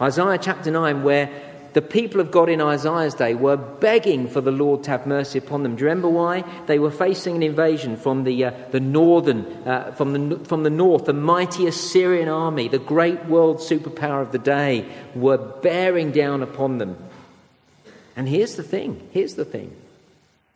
Isaiah 0.00 0.38
chapter 0.40 0.70
9, 0.70 1.02
where 1.02 1.28
the 1.78 1.82
people 1.82 2.20
of 2.20 2.32
God 2.32 2.48
in 2.48 2.60
Isaiah's 2.60 3.14
day 3.14 3.36
were 3.36 3.56
begging 3.56 4.26
for 4.26 4.40
the 4.40 4.50
Lord 4.50 4.82
to 4.82 4.90
have 4.90 5.06
mercy 5.06 5.38
upon 5.38 5.62
them. 5.62 5.76
Do 5.76 5.82
you 5.82 5.88
remember 5.88 6.08
why? 6.08 6.42
They 6.66 6.80
were 6.80 6.90
facing 6.90 7.36
an 7.36 7.42
invasion 7.44 7.96
from 7.96 8.24
the, 8.24 8.46
uh, 8.46 8.50
the 8.72 8.80
northern, 8.80 9.46
uh, 9.64 9.92
from, 9.92 10.12
the, 10.12 10.44
from 10.44 10.64
the 10.64 10.70
north. 10.70 11.04
The 11.04 11.12
mighty 11.12 11.68
Assyrian 11.68 12.28
army, 12.28 12.66
the 12.66 12.80
great 12.80 13.26
world 13.26 13.58
superpower 13.58 14.22
of 14.22 14.32
the 14.32 14.40
day, 14.40 14.88
were 15.14 15.38
bearing 15.38 16.10
down 16.10 16.42
upon 16.42 16.78
them. 16.78 16.96
And 18.16 18.28
here's 18.28 18.56
the 18.56 18.64
thing 18.64 19.08
here's 19.12 19.34
the 19.34 19.44
thing. 19.44 19.70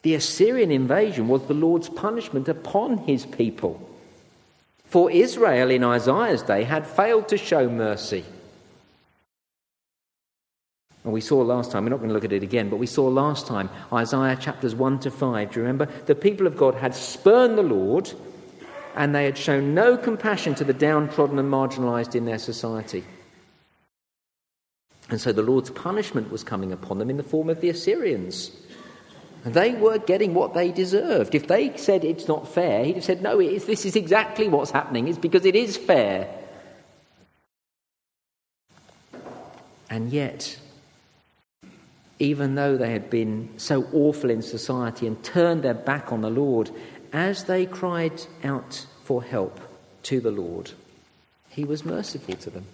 The 0.03 0.17
Assyrian 0.17 0.73
invasion 0.73 1.29
was 1.29 1.47
the 1.47 1.55
Lord's 1.55 1.89
punishment 1.89 2.49
upon 2.49 2.99
his 2.99 3.27
people. 3.27 3.81
For 4.87 5.09
Israel 5.09 5.71
in 5.71 5.85
Isaiah's 5.85 6.43
day 6.43 6.65
had 6.65 6.85
failed 6.85 7.29
to 7.29 7.37
show 7.37 7.69
mercy. 7.71 8.25
And 11.05 11.13
we 11.13 11.21
saw 11.21 11.39
last 11.39 11.73
time, 11.73 11.85
we're 11.85 11.91
not 11.91 11.97
going 11.97 12.11
to 12.11 12.15
look 12.15 12.25
at 12.25 12.33
it 12.33 12.45
again, 12.45 12.69
but 12.69 12.77
we 12.77 12.87
saw 12.87 13.09
last 13.09 13.47
time 13.47 13.71
Isaiah 13.93 14.37
chapters 14.37 14.75
1 14.75 15.01
to 15.01 15.11
5. 15.11 15.51
Do 15.51 15.57
you 15.57 15.63
remember? 15.63 15.87
The 16.07 16.15
people 16.15 16.47
of 16.47 16.57
God 16.57 16.77
had 16.77 16.95
spurned 16.95 17.59
the 17.59 17.63
Lord 17.63 18.13
and 18.95 19.15
they 19.15 19.25
had 19.25 19.37
shown 19.37 19.75
no 19.75 19.97
compassion 19.97 20.55
to 20.57 20.65
the 20.65 20.73
downtrodden 20.73 21.39
and 21.39 21.51
marginalized 21.51 22.15
in 22.15 22.25
their 22.25 22.39
society. 22.39 23.03
And 25.11 25.21
so 25.21 25.33
the 25.33 25.43
Lord's 25.43 25.71
punishment 25.71 26.31
was 26.31 26.45
coming 26.45 26.73
upon 26.73 26.99
them 26.99 27.11
in 27.11 27.17
the 27.17 27.23
form 27.23 27.51
of 27.51 27.61
the 27.61 27.69
Assyrians. 27.69 28.53
And 29.45 29.55
they 29.55 29.73
were 29.75 29.99
getting 29.99 30.35
what 30.35 30.55
they 30.55 30.71
deserved. 30.71 31.35
If 31.35 31.49
they 31.49 31.77
said 31.77 32.05
it's 32.05 32.29
not 32.29 32.47
fair, 32.47 32.85
he'd 32.85 32.95
have 32.95 33.05
said, 33.05 33.23
no, 33.23 33.39
this 33.39 33.85
is 33.85 33.97
exactly 33.97 34.47
what's 34.47 34.71
happening. 34.71 35.09
It's 35.09 35.19
because 35.19 35.45
it 35.45 35.57
is 35.57 35.77
fair. 35.77 36.33
And 39.91 40.13
yet, 40.13 40.59
even 42.19 42.55
though 42.55 42.77
they 42.77 42.93
had 42.93 43.11
been 43.11 43.49
so 43.57 43.87
awful 43.93 44.31
in 44.31 44.43
society 44.43 45.07
and 45.07 45.23
turned 45.25 45.63
their 45.63 45.75
back 45.75 46.13
on 46.13 46.21
the 46.21 46.31
Lord, 46.31 46.71
as 47.13 47.45
they 47.45 47.67
cried 47.67 48.23
out 48.45 48.87
for 49.05 49.23
help 49.23 49.61
to 50.05 50.21
the 50.21 50.31
Lord, 50.31 50.73
He 51.51 51.65
was 51.65 51.85
merciful 51.85 52.35
to 52.37 52.51
them. 52.51 52.67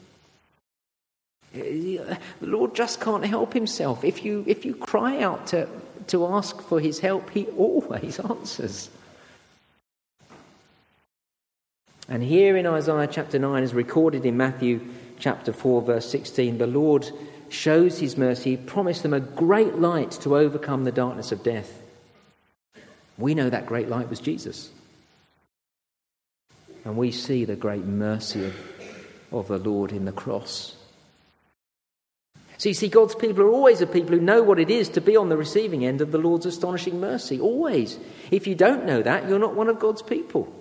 The 1.53 2.19
Lord 2.41 2.75
just 2.75 3.01
can't 3.01 3.25
help 3.25 3.55
Himself. 3.55 4.05
If 4.05 4.25
you, 4.25 4.45
if 4.47 4.65
you 4.65 4.75
cry 4.75 5.23
out 5.23 5.49
to, 5.49 5.69
to 6.09 6.27
ask 6.27 6.61
for 6.61 6.79
His 6.81 7.01
help, 7.01 7.31
He 7.31 7.47
always 7.47 8.21
answers. 8.31 8.91
And 12.09 12.23
here 12.23 12.57
in 12.57 12.67
Isaiah 12.67 13.07
chapter 13.07 13.39
9, 13.39 13.63
as 13.63 13.75
recorded 13.75 14.25
in 14.25 14.37
Matthew 14.37 14.81
chapter 15.19 15.53
4, 15.53 15.83
verse 15.83 16.11
16, 16.11 16.57
the 16.57 16.67
Lord 16.67 17.11
shows 17.49 17.99
his 17.99 18.17
mercy, 18.17 18.57
promised 18.57 19.03
them 19.03 19.15
a 19.15 19.21
great 19.21 19.77
light 19.77 20.13
to 20.13 20.37
overcome 20.37 20.85
the 20.85 20.93
darkness 20.93 21.33
of 21.33 21.43
death. 21.43 21.83
We 23.17 23.35
know 23.35 23.51
that 23.51 23.67
great 23.67 23.89
light 23.89 24.09
was 24.09 24.21
Jesus. 24.21 24.71
And 26.85 26.97
we 26.97 27.11
see 27.11 27.45
the 27.45 27.57
great 27.57 27.85
mercy 27.85 28.47
of, 28.47 28.57
of 29.33 29.49
the 29.49 29.59
Lord 29.59 29.93
in 29.93 30.05
the 30.05 30.13
cross. 30.13 30.77
So 32.59 32.69
you 32.69 32.75
see, 32.75 32.89
God's 32.89 33.15
people 33.15 33.45
are 33.45 33.51
always 33.51 33.81
a 33.81 33.87
people 33.87 34.17
who 34.17 34.21
know 34.21 34.43
what 34.43 34.59
it 34.59 34.71
is 34.71 34.89
to 34.91 35.01
be 35.01 35.17
on 35.17 35.29
the 35.29 35.37
receiving 35.37 35.85
end 35.85 36.01
of 36.01 36.11
the 36.11 36.19
Lord's 36.19 36.47
astonishing 36.47 36.99
mercy. 36.99 37.39
Always. 37.39 37.99
If 38.33 38.49
you 38.49 38.57
don't 38.57 38.85
know 38.85 39.01
that, 39.01 39.29
you're 39.29 39.39
not 39.39 39.55
one 39.55 39.69
of 39.69 39.79
God's 39.79 40.03
people. 40.03 40.53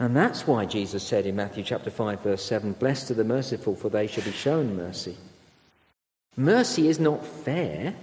And 0.00 0.16
that's 0.16 0.46
why 0.46 0.64
Jesus 0.64 1.02
said 1.02 1.26
in 1.26 1.36
Matthew 1.36 1.62
chapter 1.62 1.90
5 1.90 2.22
verse 2.22 2.42
7, 2.42 2.72
"Blessed 2.72 3.10
are 3.10 3.14
the 3.14 3.22
merciful, 3.22 3.76
for 3.76 3.90
they 3.90 4.06
shall 4.06 4.24
be 4.24 4.32
shown 4.32 4.74
mercy." 4.74 5.18
Mercy 6.36 6.88
is 6.88 6.98
not 6.98 7.24
fair. 7.24 7.94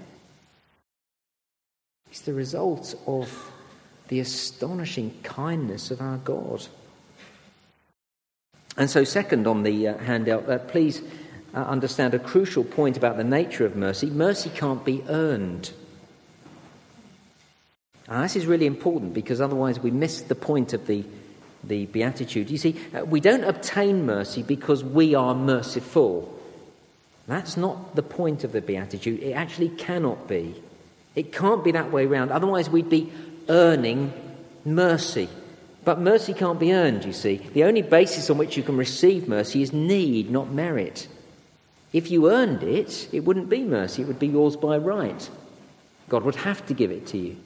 It's 2.11 2.21
the 2.21 2.35
result 2.35 2.93
of 3.07 3.51
the 4.09 4.19
astonishing 4.19 5.17
kindness 5.23 5.89
of 5.89 5.99
our 5.99 6.17
God. 6.17 6.67
And 8.77 8.91
so, 8.91 9.03
second 9.03 9.47
on 9.47 9.63
the 9.63 9.87
uh, 9.87 9.97
handout, 9.97 10.47
uh, 10.47 10.59
please 10.59 11.01
uh, 11.55 11.63
understand 11.63 12.13
a 12.13 12.19
crucial 12.19 12.63
point 12.63 12.95
about 12.95 13.17
the 13.17 13.23
nature 13.23 13.65
of 13.65 13.75
mercy. 13.75 14.07
Mercy 14.07 14.51
can't 14.51 14.85
be 14.85 15.03
earned. 15.09 15.71
And 18.07 18.23
this 18.23 18.35
is 18.35 18.45
really 18.45 18.67
important 18.67 19.15
because 19.15 19.41
otherwise 19.41 19.79
we 19.79 19.89
miss 19.89 20.21
the 20.21 20.35
point 20.35 20.73
of 20.73 20.85
the 20.85 21.03
the 21.67 21.85
Beatitude. 21.87 22.49
You 22.49 22.57
see, 22.57 22.75
uh, 22.93 23.05
we 23.05 23.19
don't 23.19 23.43
obtain 23.43 24.05
mercy 24.05 24.43
because 24.43 24.83
we 24.83 25.15
are 25.15 25.35
merciful. 25.35 26.33
That's 27.27 27.57
not 27.57 27.95
the 27.95 28.03
point 28.03 28.43
of 28.43 28.51
the 28.51 28.61
Beatitude. 28.61 29.21
It 29.21 29.33
actually 29.33 29.69
cannot 29.69 30.27
be. 30.27 30.55
It 31.15 31.33
can't 31.33 31.63
be 31.63 31.71
that 31.71 31.91
way 31.91 32.05
around. 32.05 32.31
Otherwise, 32.31 32.69
we'd 32.69 32.89
be 32.89 33.11
earning 33.49 34.13
mercy. 34.63 35.29
But 35.83 35.99
mercy 35.99 36.33
can't 36.33 36.59
be 36.59 36.73
earned, 36.73 37.05
you 37.05 37.13
see. 37.13 37.37
The 37.37 37.63
only 37.63 37.81
basis 37.81 38.29
on 38.29 38.37
which 38.37 38.57
you 38.57 38.63
can 38.63 38.77
receive 38.77 39.27
mercy 39.27 39.61
is 39.61 39.71
need, 39.71 40.29
not 40.29 40.51
merit. 40.51 41.07
If 41.93 42.11
you 42.11 42.29
earned 42.29 42.63
it, 42.63 43.07
it 43.13 43.21
wouldn't 43.21 43.49
be 43.49 43.63
mercy, 43.63 44.01
it 44.01 44.07
would 44.07 44.19
be 44.19 44.27
yours 44.27 44.55
by 44.55 44.77
right. 44.77 45.29
God 46.09 46.23
would 46.23 46.35
have 46.35 46.65
to 46.67 46.73
give 46.73 46.91
it 46.91 47.07
to 47.07 47.17
you. 47.17 47.37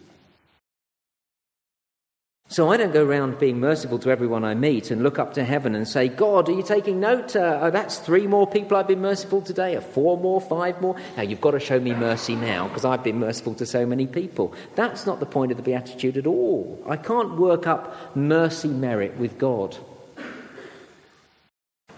So 2.52 2.70
I 2.70 2.76
don't 2.76 2.92
go 2.92 3.06
around 3.06 3.40
being 3.40 3.62
merciful 3.62 3.98
to 4.00 4.12
everyone 4.12 4.44
I 4.44 4.56
meet 4.56 4.92
and 4.92 5.04
look 5.04 5.18
up 5.18 5.36
to 5.36 5.44
heaven 5.46 5.74
and 5.74 5.88
say, 5.88 6.10
God, 6.10 6.50
are 6.50 6.52
you 6.52 6.64
taking 6.64 7.00
note? 7.00 7.34
Uh, 7.34 7.60
oh, 7.62 7.72
that's 7.72 8.00
three 8.00 8.28
more 8.28 8.46
people 8.46 8.76
I've 8.76 8.90
been 8.90 9.00
merciful 9.00 9.42
today, 9.42 9.78
or 9.78 9.80
four 9.80 10.18
more, 10.18 10.42
five 10.42 10.82
more. 10.82 10.98
Now 11.16 11.24
you've 11.24 11.40
got 11.40 11.52
to 11.52 11.62
show 11.62 11.80
me 11.80 11.94
mercy 11.94 12.36
now 12.36 12.68
because 12.68 12.84
I've 12.84 13.06
been 13.06 13.20
merciful 13.20 13.54
to 13.54 13.66
so 13.66 13.86
many 13.86 14.06
people. 14.06 14.54
That's 14.76 15.06
not 15.06 15.22
the 15.22 15.26
point 15.26 15.52
of 15.52 15.58
the 15.58 15.64
Beatitude 15.64 16.18
at 16.18 16.28
all. 16.28 16.84
I 16.86 16.98
can't 16.98 17.38
work 17.38 17.68
up 17.68 18.18
mercy 18.18 18.68
merit 18.68 19.16
with 19.16 19.38
God. 19.38 19.78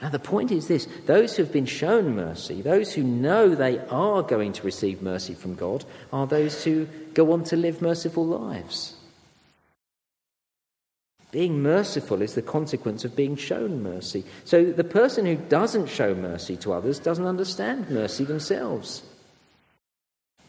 Now, 0.03 0.09
the 0.09 0.19
point 0.19 0.51
is 0.51 0.67
this 0.67 0.87
those 1.07 1.35
who 1.35 1.41
have 1.41 1.51
been 1.51 1.65
shown 1.65 2.15
mercy, 2.15 2.61
those 2.61 2.93
who 2.93 3.01
know 3.01 3.55
they 3.55 3.79
are 3.89 4.21
going 4.21 4.53
to 4.53 4.61
receive 4.61 5.01
mercy 5.01 5.33
from 5.33 5.55
God, 5.55 5.83
are 6.11 6.27
those 6.27 6.63
who 6.63 6.85
go 7.15 7.31
on 7.31 7.43
to 7.45 7.55
live 7.55 7.81
merciful 7.81 8.23
lives. 8.23 8.97
Being 11.33 11.63
merciful 11.63 12.21
is 12.21 12.35
the 12.35 12.43
consequence 12.43 13.03
of 13.03 13.15
being 13.15 13.35
shown 13.35 13.81
mercy. 13.81 14.23
So 14.45 14.63
the 14.63 14.83
person 14.83 15.25
who 15.25 15.35
doesn't 15.35 15.87
show 15.87 16.13
mercy 16.13 16.55
to 16.57 16.73
others 16.73 16.99
doesn't 16.99 17.25
understand 17.25 17.89
mercy 17.89 18.23
themselves. 18.23 19.01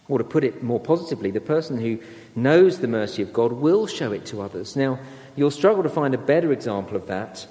Or 0.09 0.19
to 0.19 0.25
put 0.25 0.45
it 0.45 0.63
more 0.63 0.79
positively, 0.79 1.31
the 1.31 1.41
person 1.41 1.81
who 1.81 2.01
knows 2.37 2.81
the 2.81 2.87
mercy 2.87 3.23
of 3.23 3.33
God 3.33 3.53
will 3.53 3.87
show 3.87 4.13
it 4.13 4.27
to 4.27 4.43
others. 4.43 4.77
Now, 4.77 4.99
you'll 5.37 5.51
struggle 5.51 5.83
to 5.85 5.89
find 5.89 6.13
a 6.13 6.19
better 6.19 6.53
example 6.53 6.97
of 6.97 7.07
that 7.07 7.47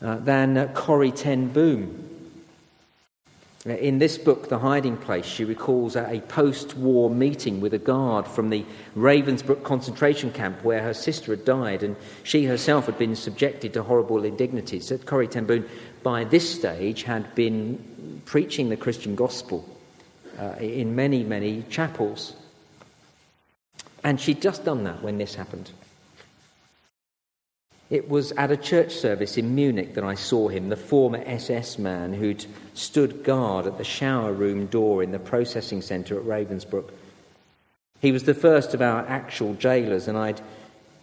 uh, 0.00 0.16
than 0.16 0.56
uh, 0.56 0.68
Corrie 0.68 1.12
Ten 1.12 1.48
Boom. 1.48 2.17
In 3.70 3.98
this 3.98 4.18
book, 4.18 4.48
The 4.48 4.58
Hiding 4.58 4.96
Place, 4.96 5.26
she 5.26 5.44
recalls 5.44 5.96
a 5.96 6.22
post 6.28 6.76
war 6.76 7.10
meeting 7.10 7.60
with 7.60 7.74
a 7.74 7.78
guard 7.78 8.26
from 8.26 8.50
the 8.50 8.64
Ravensbrück 8.96 9.62
concentration 9.62 10.32
camp 10.32 10.64
where 10.64 10.82
her 10.82 10.94
sister 10.94 11.32
had 11.32 11.44
died, 11.44 11.82
and 11.82 11.96
she 12.22 12.46
herself 12.46 12.86
had 12.86 12.98
been 12.98 13.16
subjected 13.16 13.72
to 13.74 13.82
horrible 13.82 14.24
indignities. 14.24 14.92
Corrie 15.04 15.28
Ten 15.28 15.44
Boom, 15.44 15.66
by 16.02 16.24
this 16.24 16.54
stage, 16.54 17.02
had 17.02 17.34
been 17.34 18.22
preaching 18.24 18.68
the 18.68 18.76
Christian 18.76 19.14
gospel 19.14 19.68
uh, 20.38 20.54
in 20.60 20.94
many, 20.94 21.24
many 21.24 21.64
chapels. 21.68 22.34
And 24.04 24.20
she'd 24.20 24.40
just 24.40 24.64
done 24.64 24.84
that 24.84 25.02
when 25.02 25.18
this 25.18 25.34
happened. 25.34 25.70
It 27.90 28.08
was 28.08 28.32
at 28.32 28.50
a 28.50 28.56
church 28.56 28.92
service 28.92 29.38
in 29.38 29.54
Munich 29.54 29.94
that 29.94 30.04
I 30.04 30.14
saw 30.14 30.48
him, 30.48 30.68
the 30.68 30.76
former 30.76 31.22
SS 31.24 31.78
man 31.78 32.12
who'd 32.12 32.44
stood 32.74 33.24
guard 33.24 33.66
at 33.66 33.78
the 33.78 33.84
shower 33.84 34.32
room 34.32 34.66
door 34.66 35.02
in 35.02 35.10
the 35.10 35.18
processing 35.18 35.80
centre 35.80 36.18
at 36.18 36.26
Ravensbrück. 36.26 36.90
He 38.00 38.12
was 38.12 38.24
the 38.24 38.34
first 38.34 38.74
of 38.74 38.82
our 38.82 39.06
actual 39.06 39.54
jailers 39.54 40.06
and 40.06 40.18
I'd, 40.18 40.40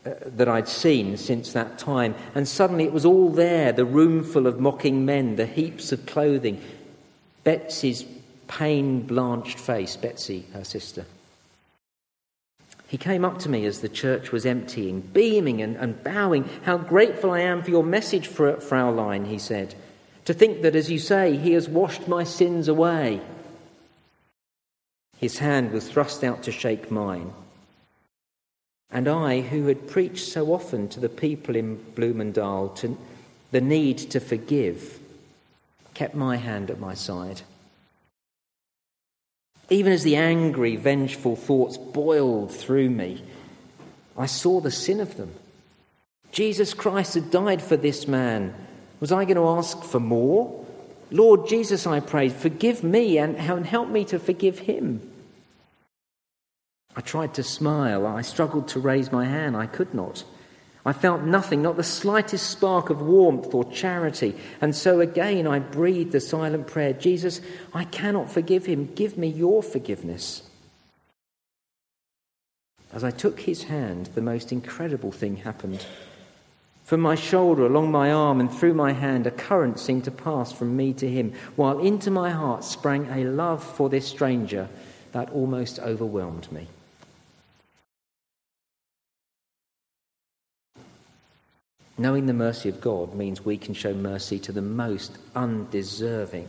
uh, 0.05 0.11
that 0.25 0.47
I'd 0.47 0.67
seen 0.67 1.17
since 1.17 1.53
that 1.53 1.79
time. 1.79 2.13
And 2.35 2.47
suddenly 2.47 2.83
it 2.83 2.93
was 2.93 3.05
all 3.05 3.31
there 3.31 3.71
the 3.71 3.83
room 3.83 4.23
full 4.23 4.45
of 4.45 4.59
mocking 4.59 5.05
men, 5.05 5.37
the 5.37 5.47
heaps 5.47 5.91
of 5.91 6.05
clothing, 6.05 6.61
Betsy's 7.43 8.05
pain 8.47 9.01
blanched 9.01 9.59
face, 9.59 9.95
Betsy, 9.95 10.45
her 10.53 10.63
sister. 10.63 11.05
He 12.95 12.99
came 12.99 13.25
up 13.25 13.39
to 13.39 13.49
me 13.49 13.65
as 13.65 13.81
the 13.81 13.89
church 13.89 14.31
was 14.31 14.45
emptying, 14.45 15.01
beaming 15.01 15.61
and, 15.61 15.75
and 15.75 16.01
bowing. 16.01 16.49
How 16.63 16.77
grateful 16.77 17.31
I 17.31 17.41
am 17.41 17.61
for 17.61 17.69
your 17.69 17.83
message, 17.83 18.29
Fraulein, 18.29 19.25
he 19.25 19.37
said. 19.37 19.75
To 20.23 20.33
think 20.33 20.61
that, 20.61 20.77
as 20.77 20.89
you 20.89 20.97
say, 20.97 21.35
He 21.35 21.51
has 21.51 21.67
washed 21.67 22.07
my 22.07 22.23
sins 22.23 22.69
away. 22.69 23.19
His 25.17 25.39
hand 25.39 25.73
was 25.73 25.89
thrust 25.89 26.23
out 26.23 26.43
to 26.43 26.53
shake 26.53 26.89
mine. 26.89 27.33
And 28.89 29.09
I, 29.09 29.41
who 29.41 29.67
had 29.67 29.89
preached 29.89 30.29
so 30.29 30.53
often 30.53 30.87
to 30.87 31.01
the 31.01 31.09
people 31.09 31.57
in 31.57 31.75
Bloemendaal 31.95 32.77
to 32.77 32.97
the 33.51 33.59
need 33.59 33.97
to 33.97 34.21
forgive, 34.21 35.01
kept 35.95 36.15
my 36.15 36.37
hand 36.37 36.71
at 36.71 36.79
my 36.79 36.93
side. 36.93 37.41
Even 39.69 39.93
as 39.93 40.03
the 40.03 40.15
angry, 40.15 40.75
vengeful 40.75 41.35
thoughts 41.35 41.77
boiled 41.77 42.53
through 42.53 42.89
me, 42.89 43.23
I 44.17 44.27
saw 44.27 44.61
the 44.61 44.71
sin 44.71 44.99
of 44.99 45.17
them. 45.17 45.33
Jesus 46.31 46.73
Christ 46.73 47.15
had 47.15 47.31
died 47.31 47.61
for 47.61 47.77
this 47.77 48.07
man. 48.07 48.53
Was 48.99 49.11
I 49.11 49.25
going 49.25 49.37
to 49.37 49.47
ask 49.47 49.83
for 49.83 49.99
more? 49.99 50.65
Lord 51.11 51.47
Jesus, 51.47 51.87
I 51.87 51.99
prayed, 51.99 52.33
forgive 52.33 52.83
me 52.83 53.17
and 53.17 53.37
help 53.37 53.89
me 53.89 54.05
to 54.05 54.19
forgive 54.19 54.59
him. 54.59 55.11
I 56.95 57.01
tried 57.01 57.33
to 57.35 57.43
smile. 57.43 58.05
I 58.05 58.21
struggled 58.21 58.69
to 58.69 58.79
raise 58.79 59.11
my 59.11 59.25
hand. 59.25 59.57
I 59.57 59.65
could 59.65 59.93
not. 59.93 60.23
I 60.85 60.93
felt 60.93 61.23
nothing, 61.23 61.63
not 61.63 61.77
the 61.77 61.83
slightest 61.83 62.47
spark 62.49 62.91
of 62.91 63.01
warmth 63.01 63.53
or 63.55 63.65
charity. 63.71 64.35
And 64.61 64.75
so 64.75 64.99
again 64.99 65.47
I 65.47 65.57
breathed 65.57 66.11
the 66.11 66.19
silent 66.19 66.67
prayer 66.67 66.93
Jesus, 66.93 67.41
I 67.73 67.85
cannot 67.85 68.29
forgive 68.29 68.67
him. 68.67 68.93
Give 68.93 69.17
me 69.17 69.27
your 69.27 69.63
forgiveness. 69.63 70.43
As 72.93 73.03
I 73.03 73.11
took 73.11 73.41
his 73.41 73.63
hand, 73.63 74.09
the 74.13 74.21
most 74.21 74.51
incredible 74.51 75.11
thing 75.11 75.37
happened. 75.37 75.83
From 76.83 77.01
my 77.01 77.15
shoulder, 77.15 77.65
along 77.65 77.91
my 77.91 78.11
arm, 78.11 78.39
and 78.39 78.53
through 78.53 78.75
my 78.75 78.93
hand, 78.93 79.25
a 79.25 79.31
current 79.31 79.79
seemed 79.79 80.03
to 80.03 80.11
pass 80.11 80.51
from 80.51 80.77
me 80.77 80.93
to 80.93 81.09
him, 81.09 81.33
while 81.55 81.79
into 81.79 82.11
my 82.11 82.29
heart 82.29 82.63
sprang 82.63 83.07
a 83.07 83.25
love 83.25 83.63
for 83.63 83.89
this 83.89 84.07
stranger 84.07 84.69
that 85.11 85.31
almost 85.31 85.79
overwhelmed 85.79 86.49
me. 86.51 86.67
Knowing 91.97 92.25
the 92.25 92.33
mercy 92.33 92.67
of 92.67 92.81
God 92.81 93.15
means 93.15 93.45
we 93.45 93.57
can 93.57 93.73
show 93.73 93.93
mercy 93.93 94.37
to 94.39 94.51
the 94.51 94.61
most 94.61 95.17
undeserving 95.33 96.47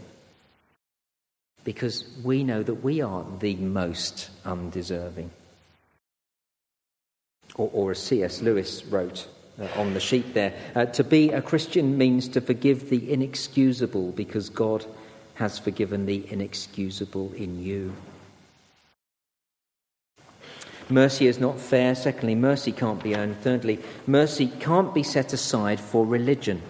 because 1.63 2.05
we 2.25 2.43
know 2.45 2.63
that 2.63 2.75
we 2.75 3.01
are 3.01 3.25
the 3.41 3.55
most 3.57 4.31
undeserving. 4.45 5.31
Or, 7.55 7.71
or 7.73 7.91
as 7.93 8.03
C.S. 8.03 8.43
Lewis 8.43 8.85
wrote 8.85 9.29
uh, 9.61 9.67
on 9.77 9.95
the 9.95 10.01
sheet 10.01 10.35
there, 10.35 10.55
uh, 10.75 10.87
to 10.87 11.05
be 11.05 11.31
a 11.31 11.43
Christian 11.43 11.97
means 11.97 12.29
to 12.29 12.41
forgive 12.41 12.91
the 12.91 13.13
inexcusable 13.13 14.13
because 14.13 14.49
God 14.49 14.85
has 15.35 15.59
forgiven 15.59 16.07
the 16.07 16.25
inexcusable 16.31 17.33
in 17.35 17.63
you. 17.63 17.95
Mercy 20.89 21.27
is 21.27 21.39
not 21.39 21.59
fair. 21.59 21.95
Secondly, 21.95 22.35
mercy 22.35 22.73
can't 22.73 23.03
be 23.03 23.17
earned. 23.17 23.37
Thirdly, 23.39 23.81
mercy 24.07 24.49
can't 24.61 24.95
be 24.95 25.03
set 25.03 25.33
aside 25.33 25.81
for 25.81 26.07
religion. 26.07 26.63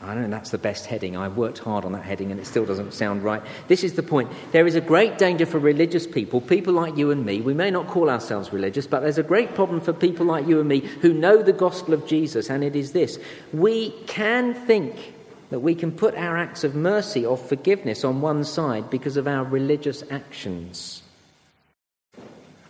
I 0.00 0.14
don't 0.14 0.22
know, 0.22 0.36
that's 0.36 0.50
the 0.50 0.58
best 0.58 0.86
heading. 0.86 1.16
I 1.16 1.28
worked 1.28 1.58
hard 1.58 1.84
on 1.84 1.92
that 1.92 2.04
heading 2.04 2.30
and 2.30 2.40
it 2.40 2.46
still 2.46 2.64
doesn't 2.64 2.94
sound 2.94 3.24
right. 3.24 3.42
This 3.66 3.82
is 3.82 3.94
the 3.94 4.02
point. 4.02 4.30
There 4.52 4.66
is 4.66 4.76
a 4.76 4.80
great 4.80 5.18
danger 5.18 5.44
for 5.44 5.58
religious 5.58 6.06
people, 6.06 6.40
people 6.40 6.72
like 6.72 6.96
you 6.96 7.10
and 7.10 7.26
me. 7.26 7.40
We 7.40 7.52
may 7.52 7.70
not 7.70 7.88
call 7.88 8.08
ourselves 8.08 8.52
religious, 8.52 8.86
but 8.86 9.00
there's 9.00 9.18
a 9.18 9.24
great 9.24 9.54
problem 9.54 9.80
for 9.80 9.92
people 9.92 10.24
like 10.24 10.46
you 10.46 10.60
and 10.60 10.68
me 10.68 10.80
who 10.80 11.12
know 11.12 11.42
the 11.42 11.52
gospel 11.52 11.94
of 11.94 12.06
Jesus, 12.06 12.48
and 12.48 12.62
it 12.62 12.76
is 12.76 12.92
this. 12.92 13.18
We 13.52 13.90
can 14.06 14.54
think 14.54 15.14
that 15.50 15.60
we 15.60 15.74
can 15.74 15.90
put 15.90 16.14
our 16.14 16.38
acts 16.38 16.62
of 16.62 16.74
mercy 16.74 17.26
or 17.26 17.36
forgiveness 17.36 18.04
on 18.04 18.20
one 18.20 18.44
side 18.44 18.88
because 18.88 19.16
of 19.16 19.26
our 19.26 19.44
religious 19.44 20.04
actions. 20.10 21.02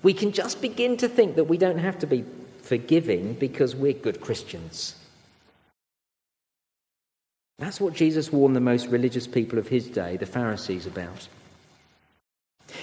We 0.02 0.14
can 0.14 0.32
just 0.32 0.60
begin 0.60 0.96
to 0.98 1.08
think 1.08 1.36
that 1.36 1.44
we 1.44 1.58
don't 1.58 1.78
have 1.78 1.98
to 2.00 2.06
be 2.06 2.24
forgiving 2.62 3.34
because 3.34 3.74
we're 3.74 3.92
good 3.94 4.20
Christians. 4.20 4.94
That's 7.58 7.80
what 7.80 7.94
Jesus 7.94 8.30
warned 8.30 8.54
the 8.54 8.60
most 8.60 8.86
religious 8.86 9.26
people 9.26 9.58
of 9.58 9.68
his 9.68 9.88
day, 9.88 10.16
the 10.16 10.26
Pharisees, 10.26 10.86
about. 10.86 11.26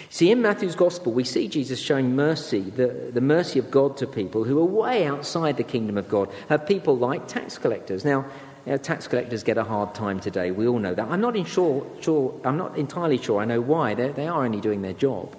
See, 0.09 0.31
in 0.31 0.41
Matthew's 0.41 0.75
Gospel, 0.75 1.13
we 1.13 1.23
see 1.23 1.47
Jesus 1.47 1.79
showing 1.79 2.15
mercy, 2.15 2.61
the, 2.61 2.87
the 3.13 3.21
mercy 3.21 3.59
of 3.59 3.71
God 3.71 3.95
to 3.97 4.07
people 4.07 4.43
who 4.43 4.59
are 4.59 4.65
way 4.65 5.05
outside 5.05 5.57
the 5.57 5.63
kingdom 5.63 5.97
of 5.97 6.09
God, 6.09 6.29
have 6.49 6.67
people 6.67 6.97
like 6.97 7.27
tax 7.27 7.57
collectors. 7.57 8.03
Now, 8.03 8.25
you 8.65 8.73
know, 8.73 8.77
tax 8.77 9.07
collectors 9.07 9.43
get 9.43 9.57
a 9.57 9.63
hard 9.63 9.93
time 9.93 10.19
today. 10.19 10.51
We 10.51 10.67
all 10.67 10.79
know 10.79 10.95
that. 10.95 11.07
I'm 11.07 11.21
not, 11.21 11.35
sure, 11.47 11.85
sure, 12.01 12.33
I'm 12.43 12.57
not 12.57 12.77
entirely 12.77 13.19
sure 13.19 13.39
I 13.39 13.45
know 13.45 13.61
why. 13.61 13.93
They're, 13.93 14.11
they 14.11 14.27
are 14.27 14.43
only 14.43 14.59
doing 14.59 14.81
their 14.81 14.93
job. 14.93 15.35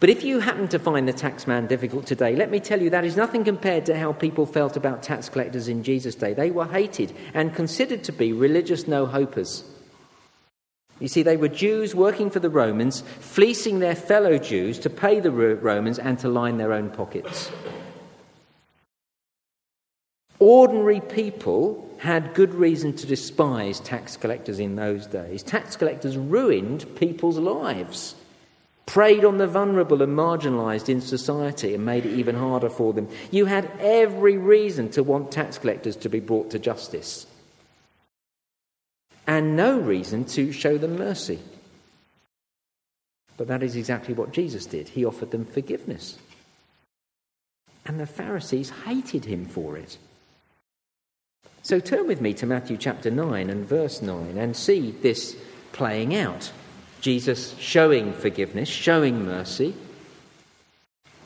But 0.00 0.10
if 0.10 0.22
you 0.22 0.38
happen 0.38 0.68
to 0.68 0.78
find 0.78 1.08
the 1.08 1.12
taxman 1.12 1.66
difficult 1.66 2.06
today, 2.06 2.36
let 2.36 2.50
me 2.50 2.60
tell 2.60 2.80
you 2.80 2.90
that 2.90 3.04
is 3.04 3.16
nothing 3.16 3.42
compared 3.42 3.84
to 3.86 3.98
how 3.98 4.12
people 4.12 4.46
felt 4.46 4.76
about 4.76 5.02
tax 5.02 5.28
collectors 5.28 5.66
in 5.66 5.82
Jesus' 5.82 6.14
day. 6.14 6.34
They 6.34 6.52
were 6.52 6.66
hated 6.66 7.12
and 7.34 7.54
considered 7.54 8.04
to 8.04 8.12
be 8.12 8.32
religious 8.32 8.86
no 8.86 9.06
hopers. 9.06 9.64
You 11.00 11.08
see, 11.08 11.22
they 11.22 11.36
were 11.36 11.48
Jews 11.48 11.94
working 11.94 12.30
for 12.30 12.38
the 12.38 12.50
Romans, 12.50 13.00
fleecing 13.20 13.80
their 13.80 13.96
fellow 13.96 14.38
Jews 14.38 14.78
to 14.80 14.90
pay 14.90 15.18
the 15.18 15.30
Romans 15.30 15.98
and 15.98 16.18
to 16.20 16.28
line 16.28 16.58
their 16.58 16.72
own 16.72 16.90
pockets. 16.90 17.50
Ordinary 20.38 21.00
people 21.00 21.88
had 21.98 22.34
good 22.34 22.54
reason 22.54 22.92
to 22.94 23.06
despise 23.06 23.80
tax 23.80 24.16
collectors 24.16 24.60
in 24.60 24.76
those 24.76 25.06
days. 25.08 25.42
Tax 25.42 25.74
collectors 25.74 26.16
ruined 26.16 26.86
people's 26.94 27.38
lives 27.38 28.14
preyed 28.88 29.22
on 29.22 29.36
the 29.36 29.46
vulnerable 29.46 30.00
and 30.00 30.16
marginalised 30.16 30.88
in 30.88 31.02
society 31.02 31.74
and 31.74 31.84
made 31.84 32.06
it 32.06 32.18
even 32.18 32.34
harder 32.34 32.70
for 32.70 32.94
them. 32.94 33.06
You 33.30 33.44
had 33.44 33.70
every 33.80 34.38
reason 34.38 34.88
to 34.92 35.02
want 35.02 35.30
tax 35.30 35.58
collectors 35.58 35.94
to 35.96 36.08
be 36.08 36.20
brought 36.20 36.50
to 36.52 36.58
justice, 36.58 37.26
and 39.26 39.56
no 39.56 39.78
reason 39.78 40.24
to 40.24 40.52
show 40.52 40.78
them 40.78 40.96
mercy. 40.96 41.38
But 43.36 43.48
that 43.48 43.62
is 43.62 43.76
exactly 43.76 44.14
what 44.14 44.32
Jesus 44.32 44.64
did. 44.64 44.88
He 44.88 45.04
offered 45.04 45.32
them 45.32 45.44
forgiveness. 45.44 46.18
And 47.84 48.00
the 48.00 48.06
Pharisees 48.06 48.70
hated 48.86 49.26
him 49.26 49.44
for 49.44 49.76
it. 49.76 49.98
So 51.62 51.78
turn 51.78 52.06
with 52.06 52.22
me 52.22 52.32
to 52.34 52.46
Matthew 52.46 52.78
chapter 52.78 53.10
9 53.10 53.50
and 53.50 53.68
verse 53.68 54.00
9 54.00 54.38
and 54.38 54.56
see 54.56 54.92
this 54.92 55.36
playing 55.72 56.14
out. 56.14 56.50
Jesus 57.00 57.56
showing 57.58 58.12
forgiveness, 58.12 58.68
showing 58.68 59.24
mercy, 59.24 59.74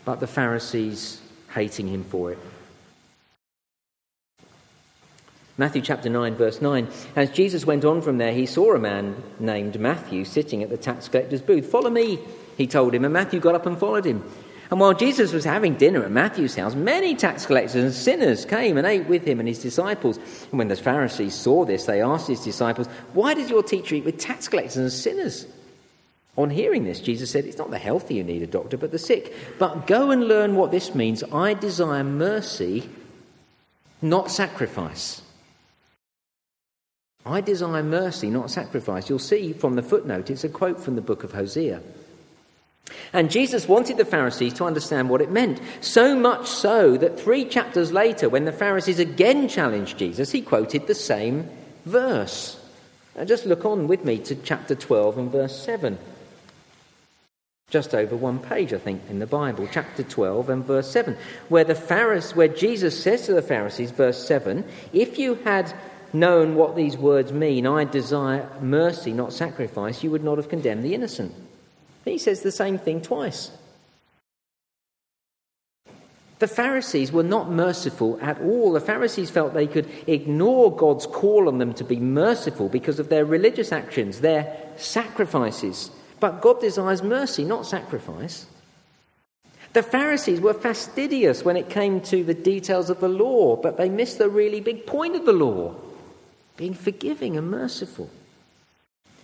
but 0.05 0.21
the 0.21 0.27
Pharisees 0.27 1.21
hating 1.55 1.89
him 1.89 2.05
for 2.05 2.33
it. 2.33 2.39
Matthew 5.59 5.83
chapter 5.83 6.09
9, 6.09 6.35
verse 6.35 6.63
9. 6.63 6.89
As 7.15 7.31
Jesus 7.31 7.67
went 7.67 7.85
on 7.85 8.01
from 8.01 8.19
there, 8.19 8.33
he 8.33 8.47
saw 8.47 8.75
a 8.75 8.79
man 8.79 9.23
named 9.39 9.79
Matthew 9.79 10.25
sitting 10.25 10.63
at 10.63 10.71
the 10.71 10.79
tax 10.79 11.09
collector's 11.09 11.43
booth. 11.43 11.67
Follow 11.67 11.91
me, 11.91 12.19
he 12.57 12.67
told 12.67 12.95
him, 12.95 13.05
and 13.05 13.13
Matthew 13.13 13.39
got 13.39 13.55
up 13.55 13.67
and 13.67 13.79
followed 13.79 14.07
him. 14.07 14.25
And 14.71 14.81
while 14.81 14.95
Jesus 14.95 15.35
was 15.35 15.45
having 15.45 15.75
dinner 15.75 16.03
at 16.03 16.11
Matthew's 16.11 16.55
house, 16.55 16.75
many 16.75 17.15
tax 17.15 17.45
collectors 17.45 17.75
and 17.75 17.93
sinners 17.93 18.47
came 18.47 18.79
and 18.79 18.87
ate 18.87 19.07
with 19.07 19.23
him 19.23 19.39
and 19.39 19.47
his 19.47 19.59
disciples. 19.59 20.17
And 20.51 20.59
when 20.59 20.69
the 20.69 20.77
Pharisees 20.77 21.35
saw 21.35 21.67
this, 21.67 21.85
they 21.85 22.01
asked 22.01 22.29
his 22.29 22.43
disciples, 22.43 22.87
Why 23.13 23.35
does 23.35 23.51
your 23.51 23.63
teacher 23.63 23.97
eat 23.97 24.07
with 24.07 24.17
tax 24.17 24.49
collectors 24.49 24.79
and 24.79 24.91
sinners? 24.91 25.47
On 26.37 26.49
hearing 26.49 26.85
this, 26.85 27.01
Jesus 27.01 27.31
said, 27.31 27.45
It's 27.45 27.59
not 27.59 27.71
the 27.71 27.79
healthy 27.79 28.19
who 28.19 28.25
need 28.25 28.43
a 28.43 28.47
doctor, 28.47 28.79
but 28.79 28.91
the 28.91 28.99
sick. 28.99 29.35
But 29.59 29.87
go 29.87 30.11
and 30.11 30.29
learn 30.29 30.57
what 30.57 30.71
this 30.71 30.95
means. 30.95 31.23
I 31.25 31.55
desire 31.55 32.05
mercy, 32.05 32.89
not 34.01 34.31
sacrifice. 34.31 35.21
I 37.27 37.41
desire 37.43 37.83
mercy, 37.83 38.31
not 38.31 38.51
sacrifice. 38.51 39.09
You'll 39.09 39.19
see 39.19 39.53
from 39.53 39.77
the 39.77 39.83
footnote, 39.83 40.31
it's 40.31 40.45
a 40.45 40.49
quote 40.49 40.81
from 40.81 40.97
the 40.97 41.03
book 41.03 41.23
of 41.23 41.33
Hosea. 41.33 41.83
And 43.13 43.31
Jesus 43.31 43.69
wanted 43.69 43.99
the 43.99 44.05
Pharisees 44.05 44.55
to 44.55 44.65
understand 44.65 45.09
what 45.09 45.21
it 45.21 45.31
meant. 45.31 45.61
So 45.83 46.17
much 46.17 46.49
so 46.49 46.97
that 46.97 47.21
three 47.21 47.45
chapters 47.45 47.93
later, 47.93 48.29
when 48.29 48.47
the 48.47 48.53
Pharisees 48.53 48.99
again 48.99 49.49
challenged 49.49 49.99
Jesus, 49.99 50.33
he 50.33 50.41
quoted 50.41 50.87
the 50.87 50.95
same 50.95 51.49
verse. 51.85 52.59
Now 53.15 53.25
just 53.25 53.47
look 53.47 53.65
on 53.67 53.87
with 53.87 54.05
me 54.05 54.19
to 54.21 54.35
chapter 54.35 54.75
12 54.75 55.19
and 55.19 55.31
verse 55.31 55.63
7 55.63 55.99
just 57.73 57.95
over 57.95 58.15
one 58.15 58.39
page, 58.39 58.75
I 58.75 58.79
think, 58.79 59.01
in 59.09 59.19
the 59.19 59.27
Bible, 59.27 59.67
chapter 59.73 60.03
12 60.03 60.51
and 60.51 60.65
verse 60.65 60.91
7, 60.91 61.17
where 61.49 61.65
the 61.65 61.75
Pharisees, 61.75 62.37
where 62.37 62.47
Jesus 62.47 63.03
says 63.03 63.25
to 63.25 63.33
the 63.33 63.41
Pharisees, 63.41 63.91
verse 63.91 64.25
7, 64.29 64.63
if 64.93 65.19
you 65.19 65.37
had 65.37 65.73
known 66.13 66.55
what 66.55 66.77
these 66.77 66.99
words 66.99 67.33
mean, 67.33 67.67
I 67.67 67.85
desire 67.85 68.47
mercy, 68.61 69.15
not 69.15 69.33
sacrifice, 69.33 70.05
you 70.05 70.11
would 70.11 70.23
not 70.23 70.37
have 70.37 70.51
condemned 70.51 70.85
the 70.85 70.95
innocent. 70.95 71.35
He 72.05 72.19
says 72.19 72.43
the 72.43 72.53
same 72.53 72.77
thing 72.77 73.01
twice. 73.01 73.51
The 76.41 76.49
Pharisees 76.49 77.11
were 77.11 77.23
not 77.23 77.51
merciful 77.51 78.19
at 78.21 78.39
all. 78.43 78.73
The 78.73 78.81
Pharisees 78.81 79.31
felt 79.31 79.55
they 79.55 79.67
could 79.67 79.89
ignore 80.07 80.77
God's 80.77 81.07
call 81.07 81.49
on 81.49 81.57
them 81.57 81.73
to 81.75 81.85
be 81.85 81.97
merciful 81.97 82.69
because 82.69 82.99
of 82.99 83.09
their 83.09 83.25
religious 83.25 83.73
actions, 83.73 84.21
their 84.21 84.55
sacrifices. 84.77 85.91
But 86.23 86.41
God 86.41 86.61
desires 86.61 87.03
mercy, 87.03 87.43
not 87.43 87.67
sacrifice. 87.67 88.47
The 89.73 89.83
Pharisees 89.83 90.41
were 90.41 90.55
fastidious 90.55 91.45
when 91.45 91.57
it 91.57 91.69
came 91.69 92.01
to 92.03 92.23
the 92.23 92.33
details 92.33 92.91
of 92.91 93.01
the 93.01 93.09
law, 93.09 93.57
but 93.57 93.77
they 93.77 93.89
missed 93.89 94.19
the 94.19 94.29
really 94.29 94.61
big 94.61 94.87
point 94.87 95.17
of 95.17 95.27
the 95.27 95.33
law 95.33 95.75
being 96.57 96.75
forgiving 96.75 97.37
and 97.37 97.51
merciful. 97.51 98.09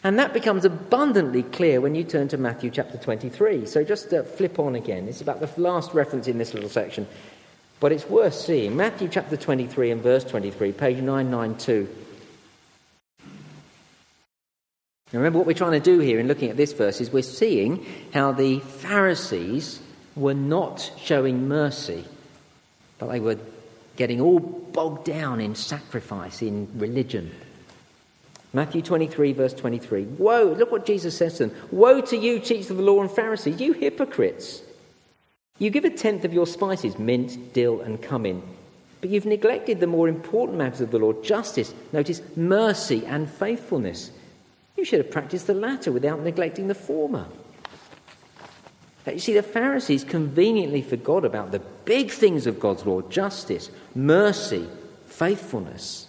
And 0.02 0.18
that 0.18 0.32
becomes 0.32 0.64
abundantly 0.64 1.44
clear 1.44 1.80
when 1.80 1.94
you 1.94 2.02
turn 2.02 2.26
to 2.28 2.36
Matthew 2.36 2.68
chapter 2.68 2.98
23. 2.98 3.64
So 3.66 3.84
just 3.84 4.12
uh, 4.12 4.24
flip 4.24 4.58
on 4.58 4.74
again. 4.74 5.06
It's 5.06 5.20
about 5.20 5.38
the 5.38 5.60
last 5.60 5.94
reference 5.94 6.26
in 6.26 6.38
this 6.38 6.52
little 6.52 6.68
section, 6.68 7.06
but 7.78 7.92
it's 7.92 8.08
worth 8.10 8.34
seeing. 8.34 8.76
Matthew 8.76 9.06
chapter 9.06 9.36
23 9.36 9.92
and 9.92 10.02
verse 10.02 10.24
23, 10.24 10.72
page 10.72 10.96
992. 10.96 12.07
Now 15.12 15.20
remember 15.20 15.38
what 15.38 15.46
we're 15.46 15.54
trying 15.54 15.72
to 15.72 15.80
do 15.80 16.00
here 16.00 16.18
in 16.18 16.28
looking 16.28 16.50
at 16.50 16.56
this 16.56 16.72
verse 16.72 17.00
is 17.00 17.10
we're 17.10 17.22
seeing 17.22 17.86
how 18.12 18.32
the 18.32 18.60
Pharisees 18.60 19.80
were 20.14 20.34
not 20.34 20.92
showing 20.98 21.48
mercy, 21.48 22.04
but 22.98 23.08
they 23.08 23.20
were 23.20 23.38
getting 23.96 24.20
all 24.20 24.38
bogged 24.38 25.04
down 25.04 25.40
in 25.40 25.54
sacrifice, 25.54 26.42
in 26.42 26.68
religion. 26.78 27.34
Matthew 28.52 28.82
23, 28.82 29.32
verse 29.32 29.54
23. 29.54 30.04
Woe, 30.04 30.54
look 30.58 30.70
what 30.70 30.86
Jesus 30.86 31.16
says 31.16 31.38
to 31.38 31.46
them. 31.46 31.56
Woe 31.70 32.00
to 32.02 32.16
you, 32.16 32.38
teachers 32.38 32.70
of 32.70 32.76
the 32.76 32.82
law 32.82 33.00
and 33.00 33.10
Pharisees, 33.10 33.60
you 33.60 33.72
hypocrites! 33.72 34.62
You 35.58 35.70
give 35.70 35.84
a 35.84 35.90
tenth 35.90 36.24
of 36.24 36.32
your 36.32 36.46
spices, 36.46 36.98
mint, 36.98 37.52
dill, 37.52 37.80
and 37.80 38.00
cumin, 38.02 38.42
but 39.00 39.10
you've 39.10 39.26
neglected 39.26 39.80
the 39.80 39.86
more 39.86 40.08
important 40.08 40.58
matters 40.58 40.80
of 40.80 40.90
the 40.90 40.98
law 40.98 41.12
justice, 41.22 41.74
notice, 41.92 42.22
mercy, 42.36 43.04
and 43.06 43.28
faithfulness. 43.28 44.10
You 44.78 44.84
should 44.84 45.00
have 45.00 45.10
practiced 45.10 45.48
the 45.48 45.54
latter 45.54 45.90
without 45.90 46.20
neglecting 46.20 46.68
the 46.68 46.74
former. 46.74 47.26
You 49.04 49.18
see, 49.18 49.34
the 49.34 49.42
Pharisees 49.42 50.04
conveniently 50.04 50.82
forgot 50.82 51.24
about 51.24 51.50
the 51.50 51.58
big 51.58 52.12
things 52.12 52.46
of 52.46 52.60
God's 52.60 52.86
law 52.86 53.00
justice, 53.00 53.70
mercy, 53.96 54.68
faithfulness. 55.06 56.06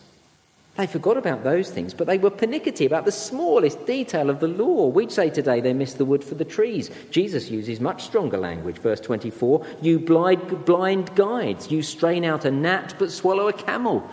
They 0.75 0.85
forgot 0.85 1.17
about 1.17 1.43
those 1.43 1.71
things, 1.71 1.95
but 1.95 2.05
they 2.05 2.19
were 2.19 2.29
pernickety 2.29 2.85
about 2.85 3.05
the 3.05 3.11
smallest 3.11 3.87
detail 3.87 4.29
of 4.29 4.39
the 4.39 4.47
law. 4.47 4.87
We'd 4.87 5.11
say 5.11 5.31
today 5.31 5.61
they 5.61 5.73
missed 5.73 5.97
the 5.97 6.05
wood 6.05 6.23
for 6.23 6.35
the 6.35 6.45
trees. 6.45 6.91
Jesus 7.09 7.49
uses 7.49 7.79
much 7.79 8.03
stronger 8.03 8.37
language. 8.37 8.77
Verse 8.77 8.99
24 8.99 9.65
You 9.81 9.97
blind, 9.97 10.65
blind 10.65 11.15
guides, 11.15 11.71
you 11.71 11.81
strain 11.81 12.23
out 12.23 12.45
a 12.45 12.51
gnat 12.51 12.93
but 12.99 13.11
swallow 13.11 13.47
a 13.47 13.53
camel. 13.53 14.07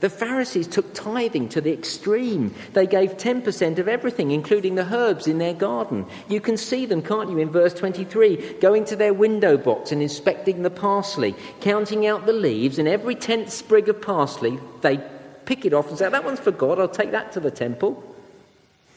The 0.00 0.10
Pharisees 0.10 0.66
took 0.66 0.94
tithing 0.94 1.50
to 1.50 1.60
the 1.60 1.72
extreme. 1.72 2.54
They 2.72 2.86
gave 2.86 3.18
10% 3.18 3.78
of 3.78 3.86
everything, 3.86 4.30
including 4.30 4.74
the 4.74 4.94
herbs 4.94 5.26
in 5.26 5.38
their 5.38 5.54
garden. 5.54 6.06
You 6.28 6.40
can 6.40 6.56
see 6.56 6.86
them, 6.86 7.02
can't 7.02 7.30
you, 7.30 7.38
in 7.38 7.50
verse 7.50 7.74
23, 7.74 8.54
going 8.60 8.86
to 8.86 8.96
their 8.96 9.12
window 9.12 9.58
box 9.58 9.92
and 9.92 10.00
inspecting 10.00 10.62
the 10.62 10.70
parsley, 10.70 11.34
counting 11.60 12.06
out 12.06 12.24
the 12.24 12.32
leaves, 12.32 12.78
and 12.78 12.88
every 12.88 13.14
tenth 13.14 13.50
sprig 13.50 13.88
of 13.90 14.00
parsley, 14.00 14.58
they 14.80 15.00
pick 15.44 15.66
it 15.66 15.74
off 15.74 15.88
and 15.88 15.98
say, 15.98 16.08
That 16.08 16.24
one's 16.24 16.40
for 16.40 16.52
God, 16.52 16.78
I'll 16.78 16.88
take 16.88 17.10
that 17.10 17.32
to 17.32 17.40
the 17.40 17.50
temple. 17.50 18.02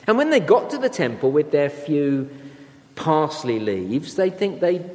And 0.08 0.18
when 0.18 0.30
they 0.30 0.40
got 0.40 0.70
to 0.72 0.78
the 0.78 0.90
temple 0.90 1.32
with 1.32 1.52
their 1.52 1.70
few 1.70 2.30
parsley 2.96 3.60
leaves, 3.60 4.16
they 4.16 4.30
think 4.30 4.62
they, 4.62 4.90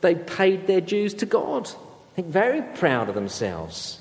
they 0.00 0.14
paid 0.14 0.66
their 0.66 0.80
dues 0.80 1.14
to 1.14 1.26
God. 1.26 1.64
They 1.64 2.22
think 2.22 2.28
very 2.28 2.62
proud 2.62 3.08
of 3.08 3.14
themselves. 3.14 4.00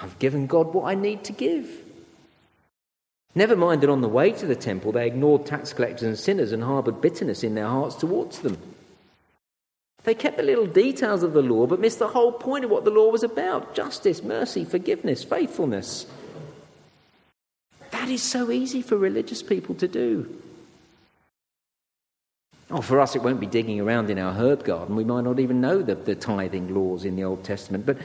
I've 0.00 0.18
given 0.18 0.46
God 0.46 0.74
what 0.74 0.86
I 0.86 0.94
need 0.94 1.24
to 1.24 1.32
give. 1.32 1.68
Never 3.34 3.56
mind 3.56 3.82
that 3.82 3.90
on 3.90 4.00
the 4.00 4.08
way 4.08 4.32
to 4.32 4.46
the 4.46 4.56
temple 4.56 4.92
they 4.92 5.06
ignored 5.06 5.46
tax 5.46 5.72
collectors 5.72 6.02
and 6.02 6.18
sinners 6.18 6.52
and 6.52 6.62
harboured 6.62 7.00
bitterness 7.00 7.42
in 7.42 7.54
their 7.54 7.66
hearts 7.66 7.96
towards 7.96 8.40
them. 8.40 8.58
They 10.04 10.14
kept 10.14 10.36
the 10.36 10.42
little 10.42 10.66
details 10.66 11.22
of 11.22 11.32
the 11.32 11.42
law 11.42 11.66
but 11.66 11.80
missed 11.80 11.98
the 11.98 12.08
whole 12.08 12.32
point 12.32 12.64
of 12.64 12.70
what 12.70 12.84
the 12.84 12.90
law 12.90 13.10
was 13.10 13.22
about 13.22 13.74
justice, 13.74 14.22
mercy, 14.22 14.64
forgiveness, 14.64 15.24
faithfulness. 15.24 16.06
That 17.90 18.08
is 18.08 18.22
so 18.22 18.50
easy 18.50 18.82
for 18.82 18.96
religious 18.96 19.42
people 19.42 19.74
to 19.76 19.88
do. 19.88 20.42
Oh, 22.70 22.80
for 22.80 23.00
us, 23.00 23.14
it 23.14 23.22
won't 23.22 23.40
be 23.40 23.46
digging 23.46 23.80
around 23.80 24.10
in 24.10 24.18
our 24.18 24.32
herb 24.32 24.64
garden. 24.64 24.96
We 24.96 25.04
might 25.04 25.24
not 25.24 25.38
even 25.38 25.60
know 25.60 25.82
the, 25.82 25.94
the 25.94 26.14
tithing 26.14 26.74
laws 26.74 27.04
in 27.04 27.14
the 27.14 27.24
Old 27.24 27.44
Testament. 27.44 27.86
But 27.86 27.98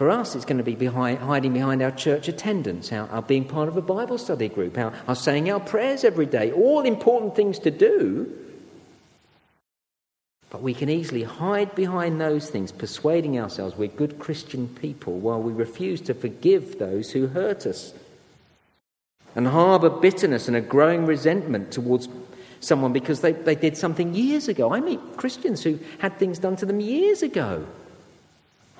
for 0.00 0.08
us, 0.08 0.34
it's 0.34 0.46
going 0.46 0.56
to 0.56 0.64
be 0.64 0.76
behind, 0.76 1.18
hiding 1.18 1.52
behind 1.52 1.82
our 1.82 1.90
church 1.90 2.26
attendance, 2.26 2.90
our, 2.90 3.06
our, 3.10 3.20
being 3.20 3.44
part 3.44 3.68
of 3.68 3.76
a 3.76 3.82
Bible 3.82 4.16
study 4.16 4.48
group, 4.48 4.78
our, 4.78 4.94
our 5.06 5.14
saying 5.14 5.50
our 5.50 5.60
prayers 5.60 6.04
every 6.04 6.24
day, 6.24 6.50
all 6.52 6.86
important 6.86 7.36
things 7.36 7.58
to 7.58 7.70
do. 7.70 8.32
But 10.48 10.62
we 10.62 10.72
can 10.72 10.88
easily 10.88 11.24
hide 11.24 11.74
behind 11.74 12.18
those 12.18 12.48
things, 12.48 12.72
persuading 12.72 13.38
ourselves 13.38 13.76
we're 13.76 13.88
good 13.88 14.18
Christian 14.18 14.68
people 14.68 15.18
while 15.18 15.42
we 15.42 15.52
refuse 15.52 16.00
to 16.00 16.14
forgive 16.14 16.78
those 16.78 17.10
who 17.10 17.26
hurt 17.26 17.66
us. 17.66 17.92
And 19.34 19.48
harbour 19.48 19.90
bitterness 19.90 20.48
and 20.48 20.56
a 20.56 20.62
growing 20.62 21.04
resentment 21.04 21.72
towards 21.72 22.08
someone 22.60 22.94
because 22.94 23.20
they, 23.20 23.32
they 23.32 23.54
did 23.54 23.76
something 23.76 24.14
years 24.14 24.48
ago. 24.48 24.72
I 24.72 24.80
meet 24.80 25.18
Christians 25.18 25.62
who 25.62 25.78
had 25.98 26.18
things 26.18 26.38
done 26.38 26.56
to 26.56 26.64
them 26.64 26.80
years 26.80 27.22
ago. 27.22 27.66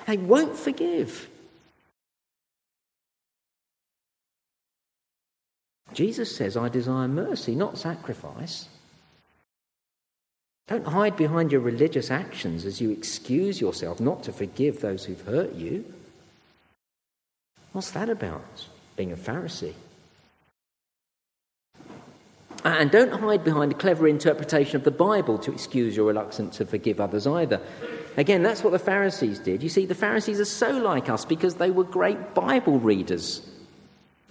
They 0.06 0.16
won't 0.16 0.56
forgive. 0.56 1.28
Jesus 5.92 6.34
says, 6.34 6.56
I 6.56 6.68
desire 6.68 7.08
mercy, 7.08 7.54
not 7.54 7.78
sacrifice. 7.78 8.68
Don't 10.68 10.86
hide 10.86 11.16
behind 11.16 11.50
your 11.50 11.60
religious 11.60 12.10
actions 12.12 12.64
as 12.64 12.80
you 12.80 12.92
excuse 12.92 13.60
yourself 13.60 13.98
not 13.98 14.22
to 14.24 14.32
forgive 14.32 14.80
those 14.80 15.04
who've 15.04 15.20
hurt 15.22 15.52
you. 15.54 15.84
What's 17.72 17.90
that 17.90 18.08
about, 18.08 18.66
being 18.96 19.12
a 19.12 19.16
Pharisee? 19.16 19.74
And 22.64 22.90
don't 22.90 23.12
hide 23.12 23.42
behind 23.42 23.72
a 23.72 23.74
clever 23.74 24.06
interpretation 24.06 24.76
of 24.76 24.84
the 24.84 24.90
Bible 24.90 25.38
to 25.38 25.52
excuse 25.52 25.96
your 25.96 26.06
reluctance 26.06 26.58
to 26.58 26.66
forgive 26.66 27.00
others 27.00 27.26
either. 27.26 27.60
Again, 28.16 28.42
that's 28.42 28.62
what 28.62 28.70
the 28.70 28.78
Pharisees 28.78 29.38
did. 29.38 29.62
You 29.62 29.68
see, 29.68 29.86
the 29.86 29.94
Pharisees 29.94 30.40
are 30.40 30.44
so 30.44 30.70
like 30.70 31.08
us 31.08 31.24
because 31.24 31.54
they 31.54 31.70
were 31.70 31.84
great 31.84 32.34
Bible 32.34 32.78
readers. 32.78 33.46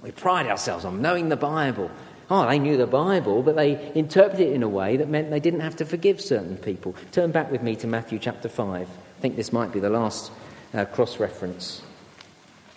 We 0.01 0.11
pride 0.11 0.47
ourselves 0.47 0.85
on 0.85 1.01
knowing 1.01 1.29
the 1.29 1.37
Bible. 1.37 1.89
Oh, 2.29 2.47
they 2.47 2.59
knew 2.59 2.77
the 2.77 2.87
Bible, 2.87 3.41
but 3.41 3.55
they 3.55 3.91
interpreted 3.95 4.49
it 4.49 4.53
in 4.53 4.63
a 4.63 4.69
way 4.69 4.97
that 4.97 5.09
meant 5.09 5.31
they 5.31 5.39
didn't 5.39 5.61
have 5.61 5.77
to 5.77 5.85
forgive 5.85 6.21
certain 6.21 6.57
people. 6.57 6.93
Turn 7.11 7.31
back 7.31 7.51
with 7.51 7.63
me 7.63 7.75
to 7.77 7.87
Matthew 7.87 8.19
chapter 8.19 8.47
5. 8.47 8.87
I 8.87 9.21
think 9.21 9.35
this 9.35 9.51
might 9.51 9.71
be 9.71 9.79
the 9.79 9.89
last 9.89 10.31
uh, 10.73 10.85
cross 10.85 11.19
reference. 11.19 11.81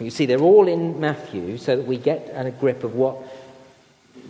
You 0.01 0.11
see, 0.11 0.27
they're 0.27 0.41
all 0.41 0.69
in 0.69 0.99
Matthew 1.01 1.59
so 1.59 1.77
that 1.77 1.87
we 1.87 1.99
get 1.99 2.33
a 2.35 2.51
grip 2.51 2.83
of 2.83 2.95
what 2.95 3.19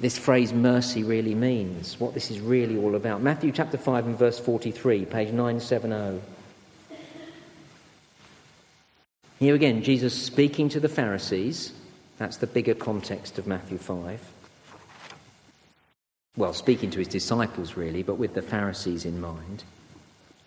this 0.01 0.19
phrase 0.19 0.53
mercy 0.53 1.05
really 1.05 1.35
means, 1.35 1.99
what 2.01 2.15
this 2.15 2.31
is 2.31 2.41
really 2.41 2.77
all 2.77 2.97
about. 2.97 3.23
Matthew 3.23 3.53
chapter 3.53 3.79
5 3.79 4.07
and 4.07 4.19
verse 4.19 4.39
43, 4.39 5.05
page 5.05 5.29
970. 5.29 6.21
Here 9.43 9.57
again, 9.57 9.83
Jesus 9.83 10.15
speaking 10.15 10.69
to 10.69 10.79
the 10.79 10.89
Pharisees. 10.89 11.73
That's 12.17 12.37
the 12.37 12.47
bigger 12.47 12.75
context 12.75 13.41
of 13.41 13.49
Matthew 13.49 13.77
5. 13.77 14.21
Well, 16.37 16.53
speaking 16.53 16.93
to 16.93 17.01
his 17.01 17.09
disciples, 17.09 17.77
really, 17.77 18.05
but 18.05 18.19
with 18.19 18.35
the 18.35 18.41
Pharisees 18.41 19.05
in 19.05 19.21
mind. 19.21 19.65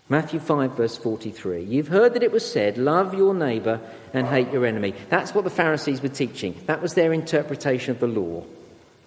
Matthew 0.07 0.39
5, 0.39 0.77
verse 0.77 0.95
43. 0.95 1.63
You've 1.63 1.89
heard 1.89 2.13
that 2.13 2.23
it 2.23 2.31
was 2.31 2.49
said, 2.49 2.77
Love 2.77 3.13
your 3.13 3.33
neighbour 3.33 3.81
and 4.13 4.27
hate 4.27 4.53
your 4.53 4.65
enemy. 4.65 4.93
That's 5.09 5.35
what 5.35 5.43
the 5.43 5.49
Pharisees 5.49 6.01
were 6.01 6.07
teaching. 6.07 6.55
That 6.65 6.81
was 6.81 6.93
their 6.93 7.11
interpretation 7.11 7.91
of 7.91 7.99
the 7.99 8.07
law. 8.07 8.45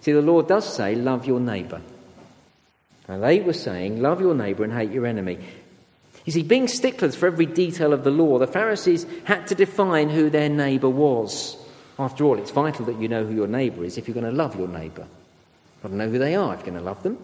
See, 0.01 0.11
the 0.11 0.21
law 0.21 0.43
does 0.43 0.71
say, 0.71 0.93
Love 0.93 1.25
your 1.25 1.39
neighbour. 1.39 1.81
And 3.07 3.23
they 3.23 3.39
were 3.39 3.53
saying, 3.53 4.03
Love 4.03 4.21
your 4.21 4.35
neighbour 4.35 4.65
and 4.65 4.71
hate 4.71 4.91
your 4.91 5.07
enemy. 5.07 5.39
You 6.25 6.31
see, 6.31 6.43
being 6.43 6.67
sticklers 6.67 7.15
for 7.15 7.27
every 7.27 7.45
detail 7.45 7.93
of 7.93 8.03
the 8.03 8.11
law, 8.11 8.37
the 8.37 8.47
Pharisees 8.47 9.05
had 9.23 9.47
to 9.47 9.55
define 9.55 10.09
who 10.09 10.29
their 10.29 10.49
neighbour 10.49 10.89
was. 10.89 11.57
After 11.97 12.23
all, 12.23 12.37
it's 12.37 12.51
vital 12.51 12.85
that 12.85 12.99
you 12.99 13.07
know 13.07 13.25
who 13.25 13.35
your 13.35 13.47
neighbour 13.47 13.83
is 13.83 13.97
if 13.97 14.07
you're 14.07 14.13
going 14.13 14.25
to 14.25 14.31
love 14.31 14.55
your 14.57 14.67
neighbour. 14.67 15.07
You've 15.07 15.83
got 15.83 15.89
to 15.89 15.95
know 15.95 16.09
who 16.09 16.19
they 16.19 16.35
are 16.35 16.53
if 16.53 16.59
you're 16.59 16.71
going 16.71 16.79
to 16.79 16.85
love 16.85 17.03
them. 17.03 17.17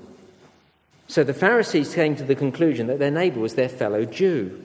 So 1.07 1.23
the 1.23 1.33
Pharisees 1.33 1.93
came 1.93 2.15
to 2.15 2.23
the 2.23 2.35
conclusion 2.35 2.87
that 2.87 2.99
their 2.99 3.11
neighbour 3.11 3.39
was 3.39 3.55
their 3.55 3.69
fellow 3.69 4.05
Jew. 4.05 4.61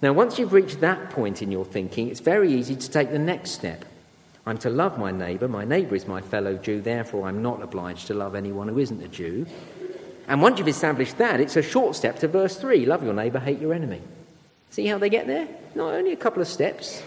Now, 0.00 0.12
once 0.12 0.38
you've 0.38 0.52
reached 0.52 0.80
that 0.80 1.10
point 1.10 1.42
in 1.42 1.50
your 1.50 1.64
thinking, 1.64 2.08
it's 2.08 2.20
very 2.20 2.52
easy 2.52 2.76
to 2.76 2.90
take 2.90 3.10
the 3.10 3.18
next 3.18 3.50
step. 3.50 3.84
I'm 4.46 4.58
to 4.58 4.70
love 4.70 4.98
my 4.98 5.10
neighbour. 5.10 5.48
My 5.48 5.64
neighbour 5.64 5.96
is 5.96 6.06
my 6.06 6.20
fellow 6.20 6.56
Jew, 6.56 6.80
therefore, 6.80 7.26
I'm 7.26 7.42
not 7.42 7.60
obliged 7.60 8.06
to 8.06 8.14
love 8.14 8.34
anyone 8.34 8.68
who 8.68 8.78
isn't 8.78 9.02
a 9.02 9.08
Jew. 9.08 9.46
And 10.28 10.42
once 10.42 10.58
you've 10.58 10.68
established 10.68 11.18
that, 11.18 11.40
it's 11.40 11.56
a 11.56 11.62
short 11.62 11.96
step 11.96 12.18
to 12.18 12.28
verse 12.28 12.56
3 12.56 12.84
love 12.86 13.02
your 13.02 13.14
neighbour, 13.14 13.40
hate 13.40 13.58
your 13.58 13.72
enemy. 13.72 14.02
See 14.70 14.86
how 14.86 14.98
they 14.98 15.08
get 15.08 15.26
there? 15.26 15.48
Not 15.74 15.94
only 15.94 16.12
a 16.12 16.16
couple 16.16 16.42
of 16.42 16.48
steps. 16.48 17.02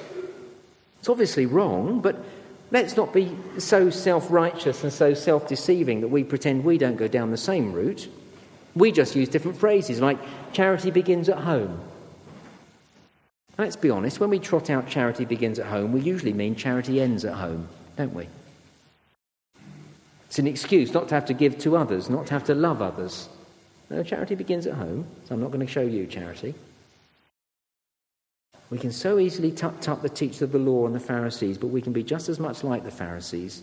It's 1.00 1.10
obviously 1.10 1.46
wrong, 1.46 2.02
but 2.02 2.24
let's 2.72 2.98
not 2.98 3.14
be 3.14 3.36
so 3.60 3.90
self 3.92 4.30
righteous 4.32 4.84
and 4.84 4.92
so 4.92 5.14
self 5.14 5.48
deceiving 5.48 6.02
that 6.02 6.08
we 6.08 6.24
pretend 6.24 6.64
we 6.64 6.80
don't 6.80 6.98
go 6.98 7.08
down 7.08 7.32
the 7.32 7.38
same 7.38 7.72
route. 7.74 8.10
We 8.76 8.92
just 8.92 9.16
use 9.16 9.30
different 9.30 9.58
phrases 9.58 10.02
like 10.02 10.18
charity 10.54 10.92
begins 10.92 11.30
at 11.30 11.38
home. 11.38 11.80
Let's 13.58 13.76
be 13.76 13.92
honest, 13.92 14.20
when 14.20 14.32
we 14.32 14.40
trot 14.40 14.70
out 14.70 14.88
charity 14.88 15.26
begins 15.26 15.60
at 15.60 15.68
home, 15.68 15.92
we 15.92 16.02
usually 16.02 16.34
mean 16.34 16.56
charity 16.56 17.00
ends 17.00 17.26
at 17.26 17.34
home, 17.34 17.68
don't 17.98 18.14
we? 18.14 18.28
It's 20.32 20.40
an 20.40 20.48
excuse 20.48 20.94
not 20.94 21.10
to 21.10 21.16
have 21.16 21.26
to 21.26 21.34
give 21.34 21.58
to 21.58 21.76
others, 21.76 22.10
not 22.10 22.28
to 22.28 22.34
have 22.34 22.46
to 22.46 22.56
love 22.56 22.82
others. 22.82 23.28
No, 23.90 24.02
charity 24.02 24.34
begins 24.34 24.66
at 24.66 24.76
home, 24.76 25.06
so 25.26 25.36
I'm 25.36 25.42
not 25.42 25.52
going 25.52 25.60
to 25.60 25.70
show 25.70 25.82
you 25.82 26.08
charity. 26.08 26.56
We 28.70 28.78
can 28.78 28.94
so 28.94 29.20
easily 29.20 29.52
tuck 29.52 29.86
up 29.90 30.02
the 30.02 30.08
teachers 30.08 30.42
of 30.42 30.54
the 30.54 30.58
law 30.58 30.86
and 30.86 30.96
the 30.96 31.02
Pharisees, 31.02 31.58
but 31.58 31.68
we 31.68 31.82
can 31.82 31.92
be 31.92 32.02
just 32.02 32.30
as 32.30 32.40
much 32.40 32.64
like 32.64 32.86
the 32.86 32.92
Pharisees. 32.92 33.62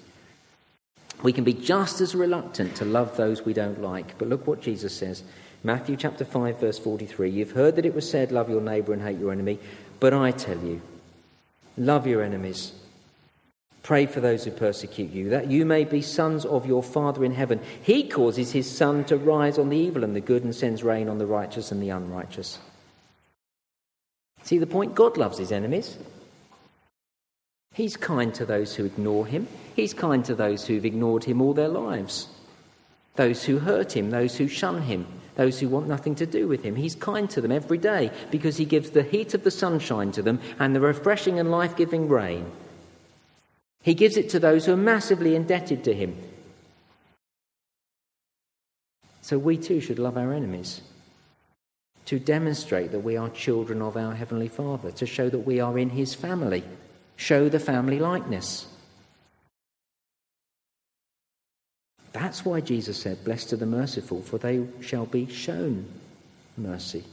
We 1.23 1.33
can 1.33 1.43
be 1.43 1.55
just 1.55 2.03
as 2.03 2.15
reluctant 2.15 2.75
to 2.77 2.85
love 2.85 3.17
those 3.17 3.47
we 3.47 3.55
don't 3.55 3.81
like. 3.81 4.19
But 4.19 4.29
look 4.29 4.47
what 4.47 4.61
Jesus 4.61 4.95
says. 4.95 5.23
Matthew 5.65 5.97
chapter 5.97 6.27
5 6.27 6.61
verse 6.61 6.79
43. 6.79 7.31
You've 7.31 7.53
heard 7.53 7.77
that 7.77 7.87
it 7.87 7.95
was 7.95 8.11
said, 8.11 8.31
love 8.31 8.51
your 8.51 8.61
neighbor 8.61 8.93
and 8.93 9.01
hate 9.01 9.19
your 9.19 9.33
enemy. 9.33 9.59
But 10.01 10.13
I 10.13 10.33
tell 10.33 10.59
you, 10.59 10.83
love 11.79 12.07
your 12.07 12.23
enemies. 12.23 12.73
Pray 13.89 14.05
for 14.05 14.21
those 14.21 14.45
who 14.45 14.51
persecute 14.51 15.11
you, 15.13 15.31
that 15.31 15.51
you 15.51 15.65
may 15.65 15.83
be 15.83 16.03
sons 16.03 16.45
of 16.45 16.67
your 16.67 16.83
Father 16.83 17.25
in 17.25 17.33
heaven. 17.33 17.59
He 17.83 18.07
causes 18.07 18.53
his 18.53 18.71
sun 18.71 19.05
to 19.05 19.17
rise 19.17 19.59
on 19.59 19.71
the 19.71 19.79
evil 19.79 20.05
and 20.05 20.15
the 20.15 20.21
good 20.21 20.45
and 20.45 20.55
sends 20.55 20.83
rain 20.85 21.09
on 21.09 21.17
the 21.17 21.25
righteous 21.25 21.73
and 21.73 21.83
the 21.83 21.89
unrighteous. 21.89 22.59
See 24.43 24.59
the 24.59 24.67
point? 24.67 24.95
God 24.95 25.17
loves 25.17 25.39
his 25.39 25.51
enemies. 25.51 25.97
He's 27.73 27.97
kind 27.97 28.35
to 28.35 28.45
those 28.45 28.75
who 28.75 28.85
ignore 28.85 29.27
him. 29.27 29.49
He's 29.75 29.95
kind 29.95 30.23
to 30.27 30.35
those 30.35 30.67
who've 30.67 30.85
ignored 30.85 31.25
him 31.25 31.41
all 31.41 31.55
their 31.55 31.69
lives. 31.69 32.29
Those 33.17 33.43
who 33.43 33.59
hurt 33.59 33.97
him, 33.97 34.11
those 34.11 34.37
who 34.37 34.49
shun 34.49 34.83
him, 34.83 35.07
those 35.37 35.61
who 35.61 35.71
want 35.71 35.89
nothing 35.89 36.15
to 36.17 36.27
do 36.27 36.47
with 36.47 36.63
him. 36.63 36.77
He's 36.77 36.95
kind 36.95 37.31
to 37.31 37.41
them 37.41 37.53
every 37.53 37.79
day 37.79 38.11
because 38.31 38.59
he 38.59 38.67
gives 38.67 38.91
the 38.91 39.03
heat 39.03 39.33
of 39.33 39.45
the 39.45 39.51
sunshine 39.51 40.13
to 40.13 40.21
them 40.21 40.41
and 40.59 40.77
the 40.77 40.81
refreshing 40.81 41.39
and 41.39 41.51
life 41.51 41.75
giving 41.75 42.07
rain. 42.07 42.53
He 43.83 43.95
gives 43.95 44.17
it 44.17 44.29
to 44.31 44.39
those 44.39 44.67
who 44.67 44.73
are 44.73 44.77
massively 44.77 45.35
indebted 45.35 45.85
to 45.85 45.95
him. 45.95 46.17
So 49.23 49.39
we 49.39 49.57
too 49.59 49.81
should 49.81 49.99
love 49.99 50.17
our 50.17 50.33
enemies 50.33 50.81
to 52.09 52.19
demonstrate 52.19 52.91
that 52.93 53.01
we 53.01 53.19
are 53.19 53.29
children 53.29 53.83
of 53.83 53.95
our 53.95 54.15
Heavenly 54.15 54.49
Father, 54.49 54.91
to 54.93 55.05
show 55.05 55.29
that 55.29 55.41
we 55.41 55.61
are 55.61 55.79
in 55.79 55.91
His 55.91 56.15
family, 56.15 56.65
show 57.17 57.51
the 57.51 57.61
family 57.61 57.99
likeness. 57.99 58.67
That's 62.13 62.47
why 62.47 62.63
Jesus 62.63 62.97
said, 62.97 63.23
Blessed 63.25 63.53
are 63.53 63.57
the 63.57 63.67
merciful, 63.67 64.23
for 64.23 64.39
they 64.39 64.67
shall 64.81 65.05
be 65.05 65.27
shown 65.27 65.85
mercy. 66.57 67.05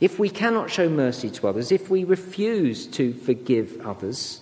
If 0.00 0.18
we 0.18 0.28
cannot 0.28 0.70
show 0.70 0.88
mercy 0.88 1.30
to 1.30 1.48
others, 1.48 1.72
if 1.72 1.90
we 1.90 2.04
refuse 2.04 2.86
to 2.88 3.12
forgive 3.12 3.84
others, 3.84 4.40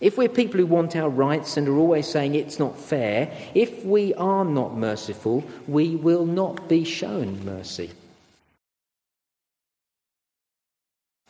if 0.00 0.16
we're 0.16 0.28
people 0.28 0.60
who 0.60 0.66
want 0.66 0.94
our 0.94 1.08
rights 1.08 1.56
and 1.56 1.66
are 1.66 1.76
always 1.76 2.06
saying 2.06 2.36
it's 2.36 2.60
not 2.60 2.78
fair, 2.78 3.36
if 3.54 3.84
we 3.84 4.14
are 4.14 4.44
not 4.44 4.76
merciful, 4.76 5.42
we 5.66 5.96
will 5.96 6.24
not 6.24 6.68
be 6.68 6.84
shown 6.84 7.44
mercy. 7.44 7.90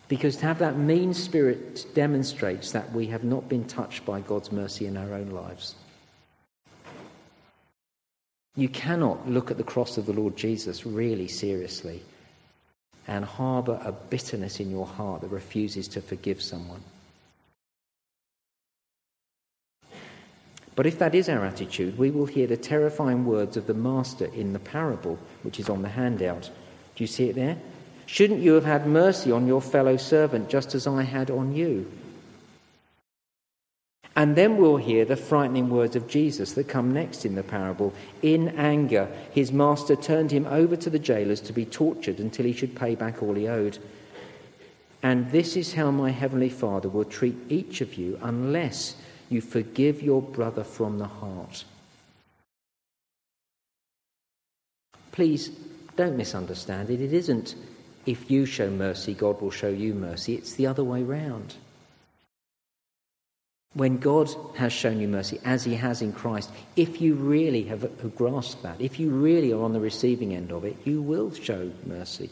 Because 0.08 0.36
to 0.36 0.46
have 0.46 0.58
that 0.58 0.78
mean 0.78 1.14
spirit 1.14 1.86
demonstrates 1.94 2.72
that 2.72 2.92
we 2.92 3.06
have 3.06 3.24
not 3.24 3.48
been 3.48 3.64
touched 3.64 4.04
by 4.04 4.20
God's 4.20 4.52
mercy 4.52 4.86
in 4.86 4.96
our 4.96 5.14
own 5.14 5.30
lives. 5.30 5.74
You 8.56 8.68
cannot 8.68 9.28
look 9.28 9.50
at 9.50 9.56
the 9.56 9.64
cross 9.64 9.96
of 9.96 10.06
the 10.06 10.12
Lord 10.12 10.36
Jesus 10.36 10.84
really 10.84 11.28
seriously 11.28 12.02
and 13.08 13.24
harbour 13.24 13.80
a 13.84 13.90
bitterness 13.90 14.60
in 14.60 14.70
your 14.70 14.86
heart 14.86 15.22
that 15.22 15.28
refuses 15.28 15.88
to 15.88 16.00
forgive 16.00 16.40
someone. 16.40 16.82
But 20.76 20.86
if 20.86 21.00
that 21.00 21.16
is 21.16 21.28
our 21.28 21.44
attitude, 21.44 21.98
we 21.98 22.12
will 22.12 22.26
hear 22.26 22.46
the 22.46 22.56
terrifying 22.56 23.24
words 23.24 23.56
of 23.56 23.66
the 23.66 23.74
Master 23.74 24.26
in 24.26 24.52
the 24.52 24.60
parable, 24.60 25.18
which 25.42 25.58
is 25.58 25.68
on 25.68 25.82
the 25.82 25.88
handout. 25.88 26.50
Do 26.94 27.02
you 27.02 27.08
see 27.08 27.28
it 27.30 27.34
there? 27.34 27.56
Shouldn't 28.06 28.42
you 28.42 28.52
have 28.52 28.64
had 28.64 28.86
mercy 28.86 29.32
on 29.32 29.48
your 29.48 29.60
fellow 29.60 29.96
servant 29.96 30.48
just 30.48 30.76
as 30.76 30.86
I 30.86 31.02
had 31.02 31.30
on 31.30 31.52
you? 31.52 31.90
And 34.18 34.34
then 34.34 34.56
we'll 34.56 34.78
hear 34.78 35.04
the 35.04 35.14
frightening 35.14 35.70
words 35.70 35.94
of 35.94 36.08
Jesus 36.08 36.54
that 36.54 36.66
come 36.66 36.92
next 36.92 37.24
in 37.24 37.36
the 37.36 37.44
parable. 37.44 37.94
In 38.20 38.48
anger, 38.58 39.08
his 39.30 39.52
master 39.52 39.94
turned 39.94 40.32
him 40.32 40.44
over 40.46 40.74
to 40.74 40.90
the 40.90 40.98
jailers 40.98 41.40
to 41.42 41.52
be 41.52 41.64
tortured 41.64 42.18
until 42.18 42.44
he 42.44 42.52
should 42.52 42.74
pay 42.74 42.96
back 42.96 43.22
all 43.22 43.34
he 43.34 43.46
owed. 43.46 43.78
And 45.04 45.30
this 45.30 45.56
is 45.56 45.74
how 45.74 45.92
my 45.92 46.10
heavenly 46.10 46.48
Father 46.48 46.88
will 46.88 47.04
treat 47.04 47.36
each 47.48 47.80
of 47.80 47.94
you 47.94 48.18
unless 48.20 48.96
you 49.28 49.40
forgive 49.40 50.02
your 50.02 50.20
brother 50.20 50.64
from 50.64 50.98
the 50.98 51.06
heart. 51.06 51.62
Please 55.12 55.50
don't 55.94 56.16
misunderstand 56.16 56.90
it. 56.90 57.00
It 57.00 57.12
isn't 57.12 57.54
if 58.04 58.28
you 58.32 58.46
show 58.46 58.68
mercy, 58.68 59.14
God 59.14 59.40
will 59.40 59.52
show 59.52 59.68
you 59.68 59.94
mercy. 59.94 60.34
It's 60.34 60.54
the 60.54 60.66
other 60.66 60.82
way 60.82 61.04
round. 61.04 61.54
When 63.78 63.98
God 63.98 64.28
has 64.56 64.72
shown 64.72 64.98
you 64.98 65.06
mercy, 65.06 65.38
as 65.44 65.62
He 65.62 65.76
has 65.76 66.02
in 66.02 66.12
Christ, 66.12 66.50
if 66.74 67.00
you 67.00 67.14
really 67.14 67.62
have, 67.64 67.86
grasped 68.16 68.64
that, 68.64 68.80
if 68.80 68.98
you 68.98 69.10
really 69.10 69.52
are 69.52 69.62
on 69.62 69.72
the 69.72 69.78
receiving 69.78 70.34
end 70.34 70.50
of 70.50 70.64
it, 70.64 70.76
you 70.84 71.00
will 71.00 71.32
show 71.32 71.70
mercy. 71.86 72.28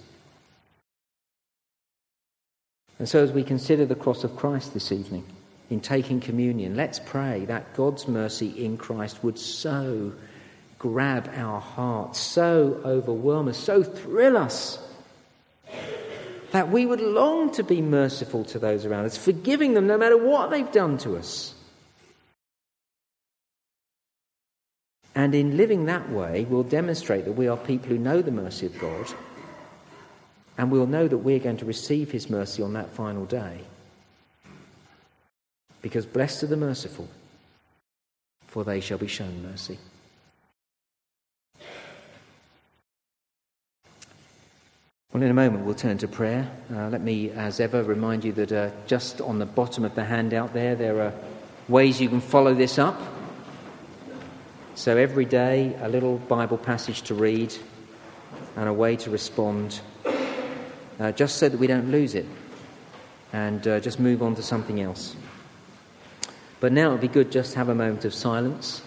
And 2.98 3.08
so, 3.08 3.22
as 3.22 3.30
we 3.30 3.44
consider 3.44 3.86
the 3.86 3.94
cross 3.94 4.24
of 4.24 4.34
Christ 4.34 4.74
this 4.74 4.90
evening, 4.90 5.24
in 5.70 5.78
taking 5.78 6.18
communion, 6.18 6.74
let's 6.74 6.98
pray 6.98 7.44
that 7.44 7.74
God's 7.74 8.08
mercy 8.08 8.48
in 8.64 8.76
Christ 8.76 9.22
would 9.22 9.38
so 9.38 10.14
grab 10.80 11.30
our 11.36 11.60
hearts, 11.60 12.18
so 12.18 12.80
overwhelm 12.84 13.46
us, 13.46 13.56
so 13.56 13.84
thrill 13.84 14.36
us, 14.36 14.80
that 16.52 16.70
we 16.70 16.86
would 16.86 17.00
long 17.00 17.50
to 17.52 17.62
be 17.62 17.82
merciful 17.82 18.44
to 18.44 18.58
those 18.58 18.84
around 18.84 19.04
us, 19.04 19.16
forgiving 19.16 19.74
them 19.74 19.86
no 19.86 19.98
matter 19.98 20.16
what 20.16 20.50
they've 20.50 20.70
done 20.72 20.98
to 20.98 21.16
us. 21.16 21.54
And 25.14 25.34
in 25.34 25.56
living 25.56 25.86
that 25.86 26.10
way, 26.10 26.44
we'll 26.44 26.62
demonstrate 26.62 27.24
that 27.24 27.32
we 27.32 27.48
are 27.48 27.56
people 27.56 27.88
who 27.88 27.98
know 27.98 28.20
the 28.20 28.30
mercy 28.30 28.66
of 28.66 28.78
God, 28.78 29.06
and 30.58 30.70
we'll 30.70 30.86
know 30.86 31.08
that 31.08 31.18
we're 31.18 31.38
going 31.38 31.56
to 31.56 31.64
receive 31.64 32.10
His 32.10 32.28
mercy 32.28 32.62
on 32.62 32.74
that 32.74 32.90
final 32.90 33.24
day. 33.24 33.60
Because 35.80 36.04
blessed 36.04 36.44
are 36.44 36.48
the 36.48 36.56
merciful, 36.56 37.08
for 38.46 38.62
they 38.62 38.80
shall 38.80 38.98
be 38.98 39.06
shown 39.06 39.42
mercy. 39.42 39.78
Well, 45.12 45.22
in 45.22 45.30
a 45.30 45.34
moment, 45.34 45.64
we'll 45.64 45.76
turn 45.76 45.98
to 45.98 46.08
prayer. 46.08 46.50
Uh, 46.70 46.88
let 46.88 47.00
me, 47.00 47.30
as 47.30 47.60
ever, 47.60 47.84
remind 47.84 48.24
you 48.24 48.32
that 48.32 48.50
uh, 48.50 48.70
just 48.88 49.20
on 49.20 49.38
the 49.38 49.46
bottom 49.46 49.84
of 49.84 49.94
the 49.94 50.04
handout 50.04 50.52
there, 50.52 50.74
there 50.74 51.00
are 51.00 51.14
ways 51.68 52.00
you 52.00 52.08
can 52.08 52.20
follow 52.20 52.54
this 52.54 52.76
up. 52.76 53.00
So, 54.74 54.96
every 54.96 55.24
day, 55.24 55.76
a 55.80 55.88
little 55.88 56.18
Bible 56.18 56.58
passage 56.58 57.02
to 57.02 57.14
read 57.14 57.54
and 58.56 58.68
a 58.68 58.72
way 58.72 58.96
to 58.96 59.10
respond, 59.10 59.80
uh, 60.98 61.12
just 61.12 61.36
so 61.36 61.48
that 61.48 61.58
we 61.58 61.68
don't 61.68 61.92
lose 61.92 62.16
it 62.16 62.26
and 63.32 63.66
uh, 63.68 63.78
just 63.78 64.00
move 64.00 64.22
on 64.22 64.34
to 64.34 64.42
something 64.42 64.80
else. 64.80 65.14
But 66.58 66.72
now 66.72 66.88
it 66.88 66.92
would 66.92 67.00
be 67.00 67.08
good 67.08 67.30
just 67.30 67.52
to 67.52 67.58
have 67.58 67.68
a 67.68 67.74
moment 67.76 68.04
of 68.04 68.12
silence. 68.12 68.82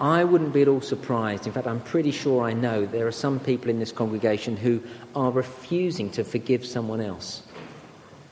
I 0.00 0.22
wouldn't 0.24 0.52
be 0.52 0.62
at 0.62 0.68
all 0.68 0.80
surprised. 0.80 1.46
In 1.46 1.52
fact, 1.52 1.66
I'm 1.66 1.80
pretty 1.80 2.12
sure 2.12 2.44
I 2.44 2.52
know 2.52 2.86
there 2.86 3.06
are 3.06 3.12
some 3.12 3.40
people 3.40 3.68
in 3.68 3.80
this 3.80 3.90
congregation 3.90 4.56
who 4.56 4.82
are 5.14 5.30
refusing 5.30 6.10
to 6.12 6.24
forgive 6.24 6.64
someone 6.64 7.00
else 7.00 7.42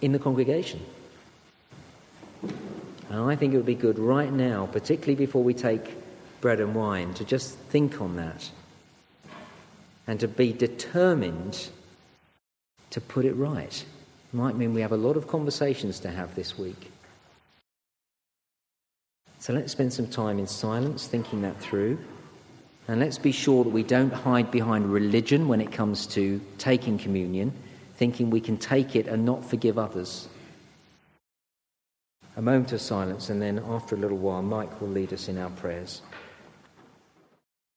in 0.00 0.12
the 0.12 0.18
congregation. 0.18 0.80
And 3.10 3.20
I 3.20 3.34
think 3.34 3.52
it 3.52 3.56
would 3.56 3.66
be 3.66 3.74
good 3.74 3.98
right 3.98 4.32
now, 4.32 4.66
particularly 4.66 5.16
before 5.16 5.42
we 5.42 5.54
take 5.54 5.94
bread 6.40 6.60
and 6.60 6.74
wine, 6.74 7.14
to 7.14 7.24
just 7.24 7.56
think 7.56 8.00
on 8.00 8.16
that 8.16 8.50
and 10.06 10.20
to 10.20 10.28
be 10.28 10.52
determined 10.52 11.68
to 12.90 13.00
put 13.00 13.24
it 13.24 13.34
right. 13.34 13.84
Might 14.32 14.56
mean 14.56 14.72
we 14.74 14.82
have 14.82 14.92
a 14.92 14.96
lot 14.96 15.16
of 15.16 15.26
conversations 15.26 15.98
to 16.00 16.10
have 16.10 16.34
this 16.34 16.56
week. 16.56 16.92
So 19.46 19.52
let's 19.52 19.70
spend 19.70 19.92
some 19.92 20.08
time 20.08 20.40
in 20.40 20.48
silence 20.48 21.06
thinking 21.06 21.42
that 21.42 21.56
through. 21.60 21.98
And 22.88 22.98
let's 22.98 23.16
be 23.16 23.30
sure 23.30 23.62
that 23.62 23.70
we 23.70 23.84
don't 23.84 24.12
hide 24.12 24.50
behind 24.50 24.92
religion 24.92 25.46
when 25.46 25.60
it 25.60 25.70
comes 25.70 26.04
to 26.08 26.40
taking 26.58 26.98
communion, 26.98 27.52
thinking 27.94 28.28
we 28.28 28.40
can 28.40 28.56
take 28.56 28.96
it 28.96 29.06
and 29.06 29.24
not 29.24 29.44
forgive 29.44 29.78
others. 29.78 30.28
A 32.36 32.42
moment 32.42 32.72
of 32.72 32.80
silence, 32.80 33.30
and 33.30 33.40
then 33.40 33.62
after 33.68 33.94
a 33.94 33.98
little 33.98 34.18
while, 34.18 34.42
Mike 34.42 34.80
will 34.80 34.88
lead 34.88 35.12
us 35.12 35.28
in 35.28 35.38
our 35.38 35.50
prayers. 35.50 36.02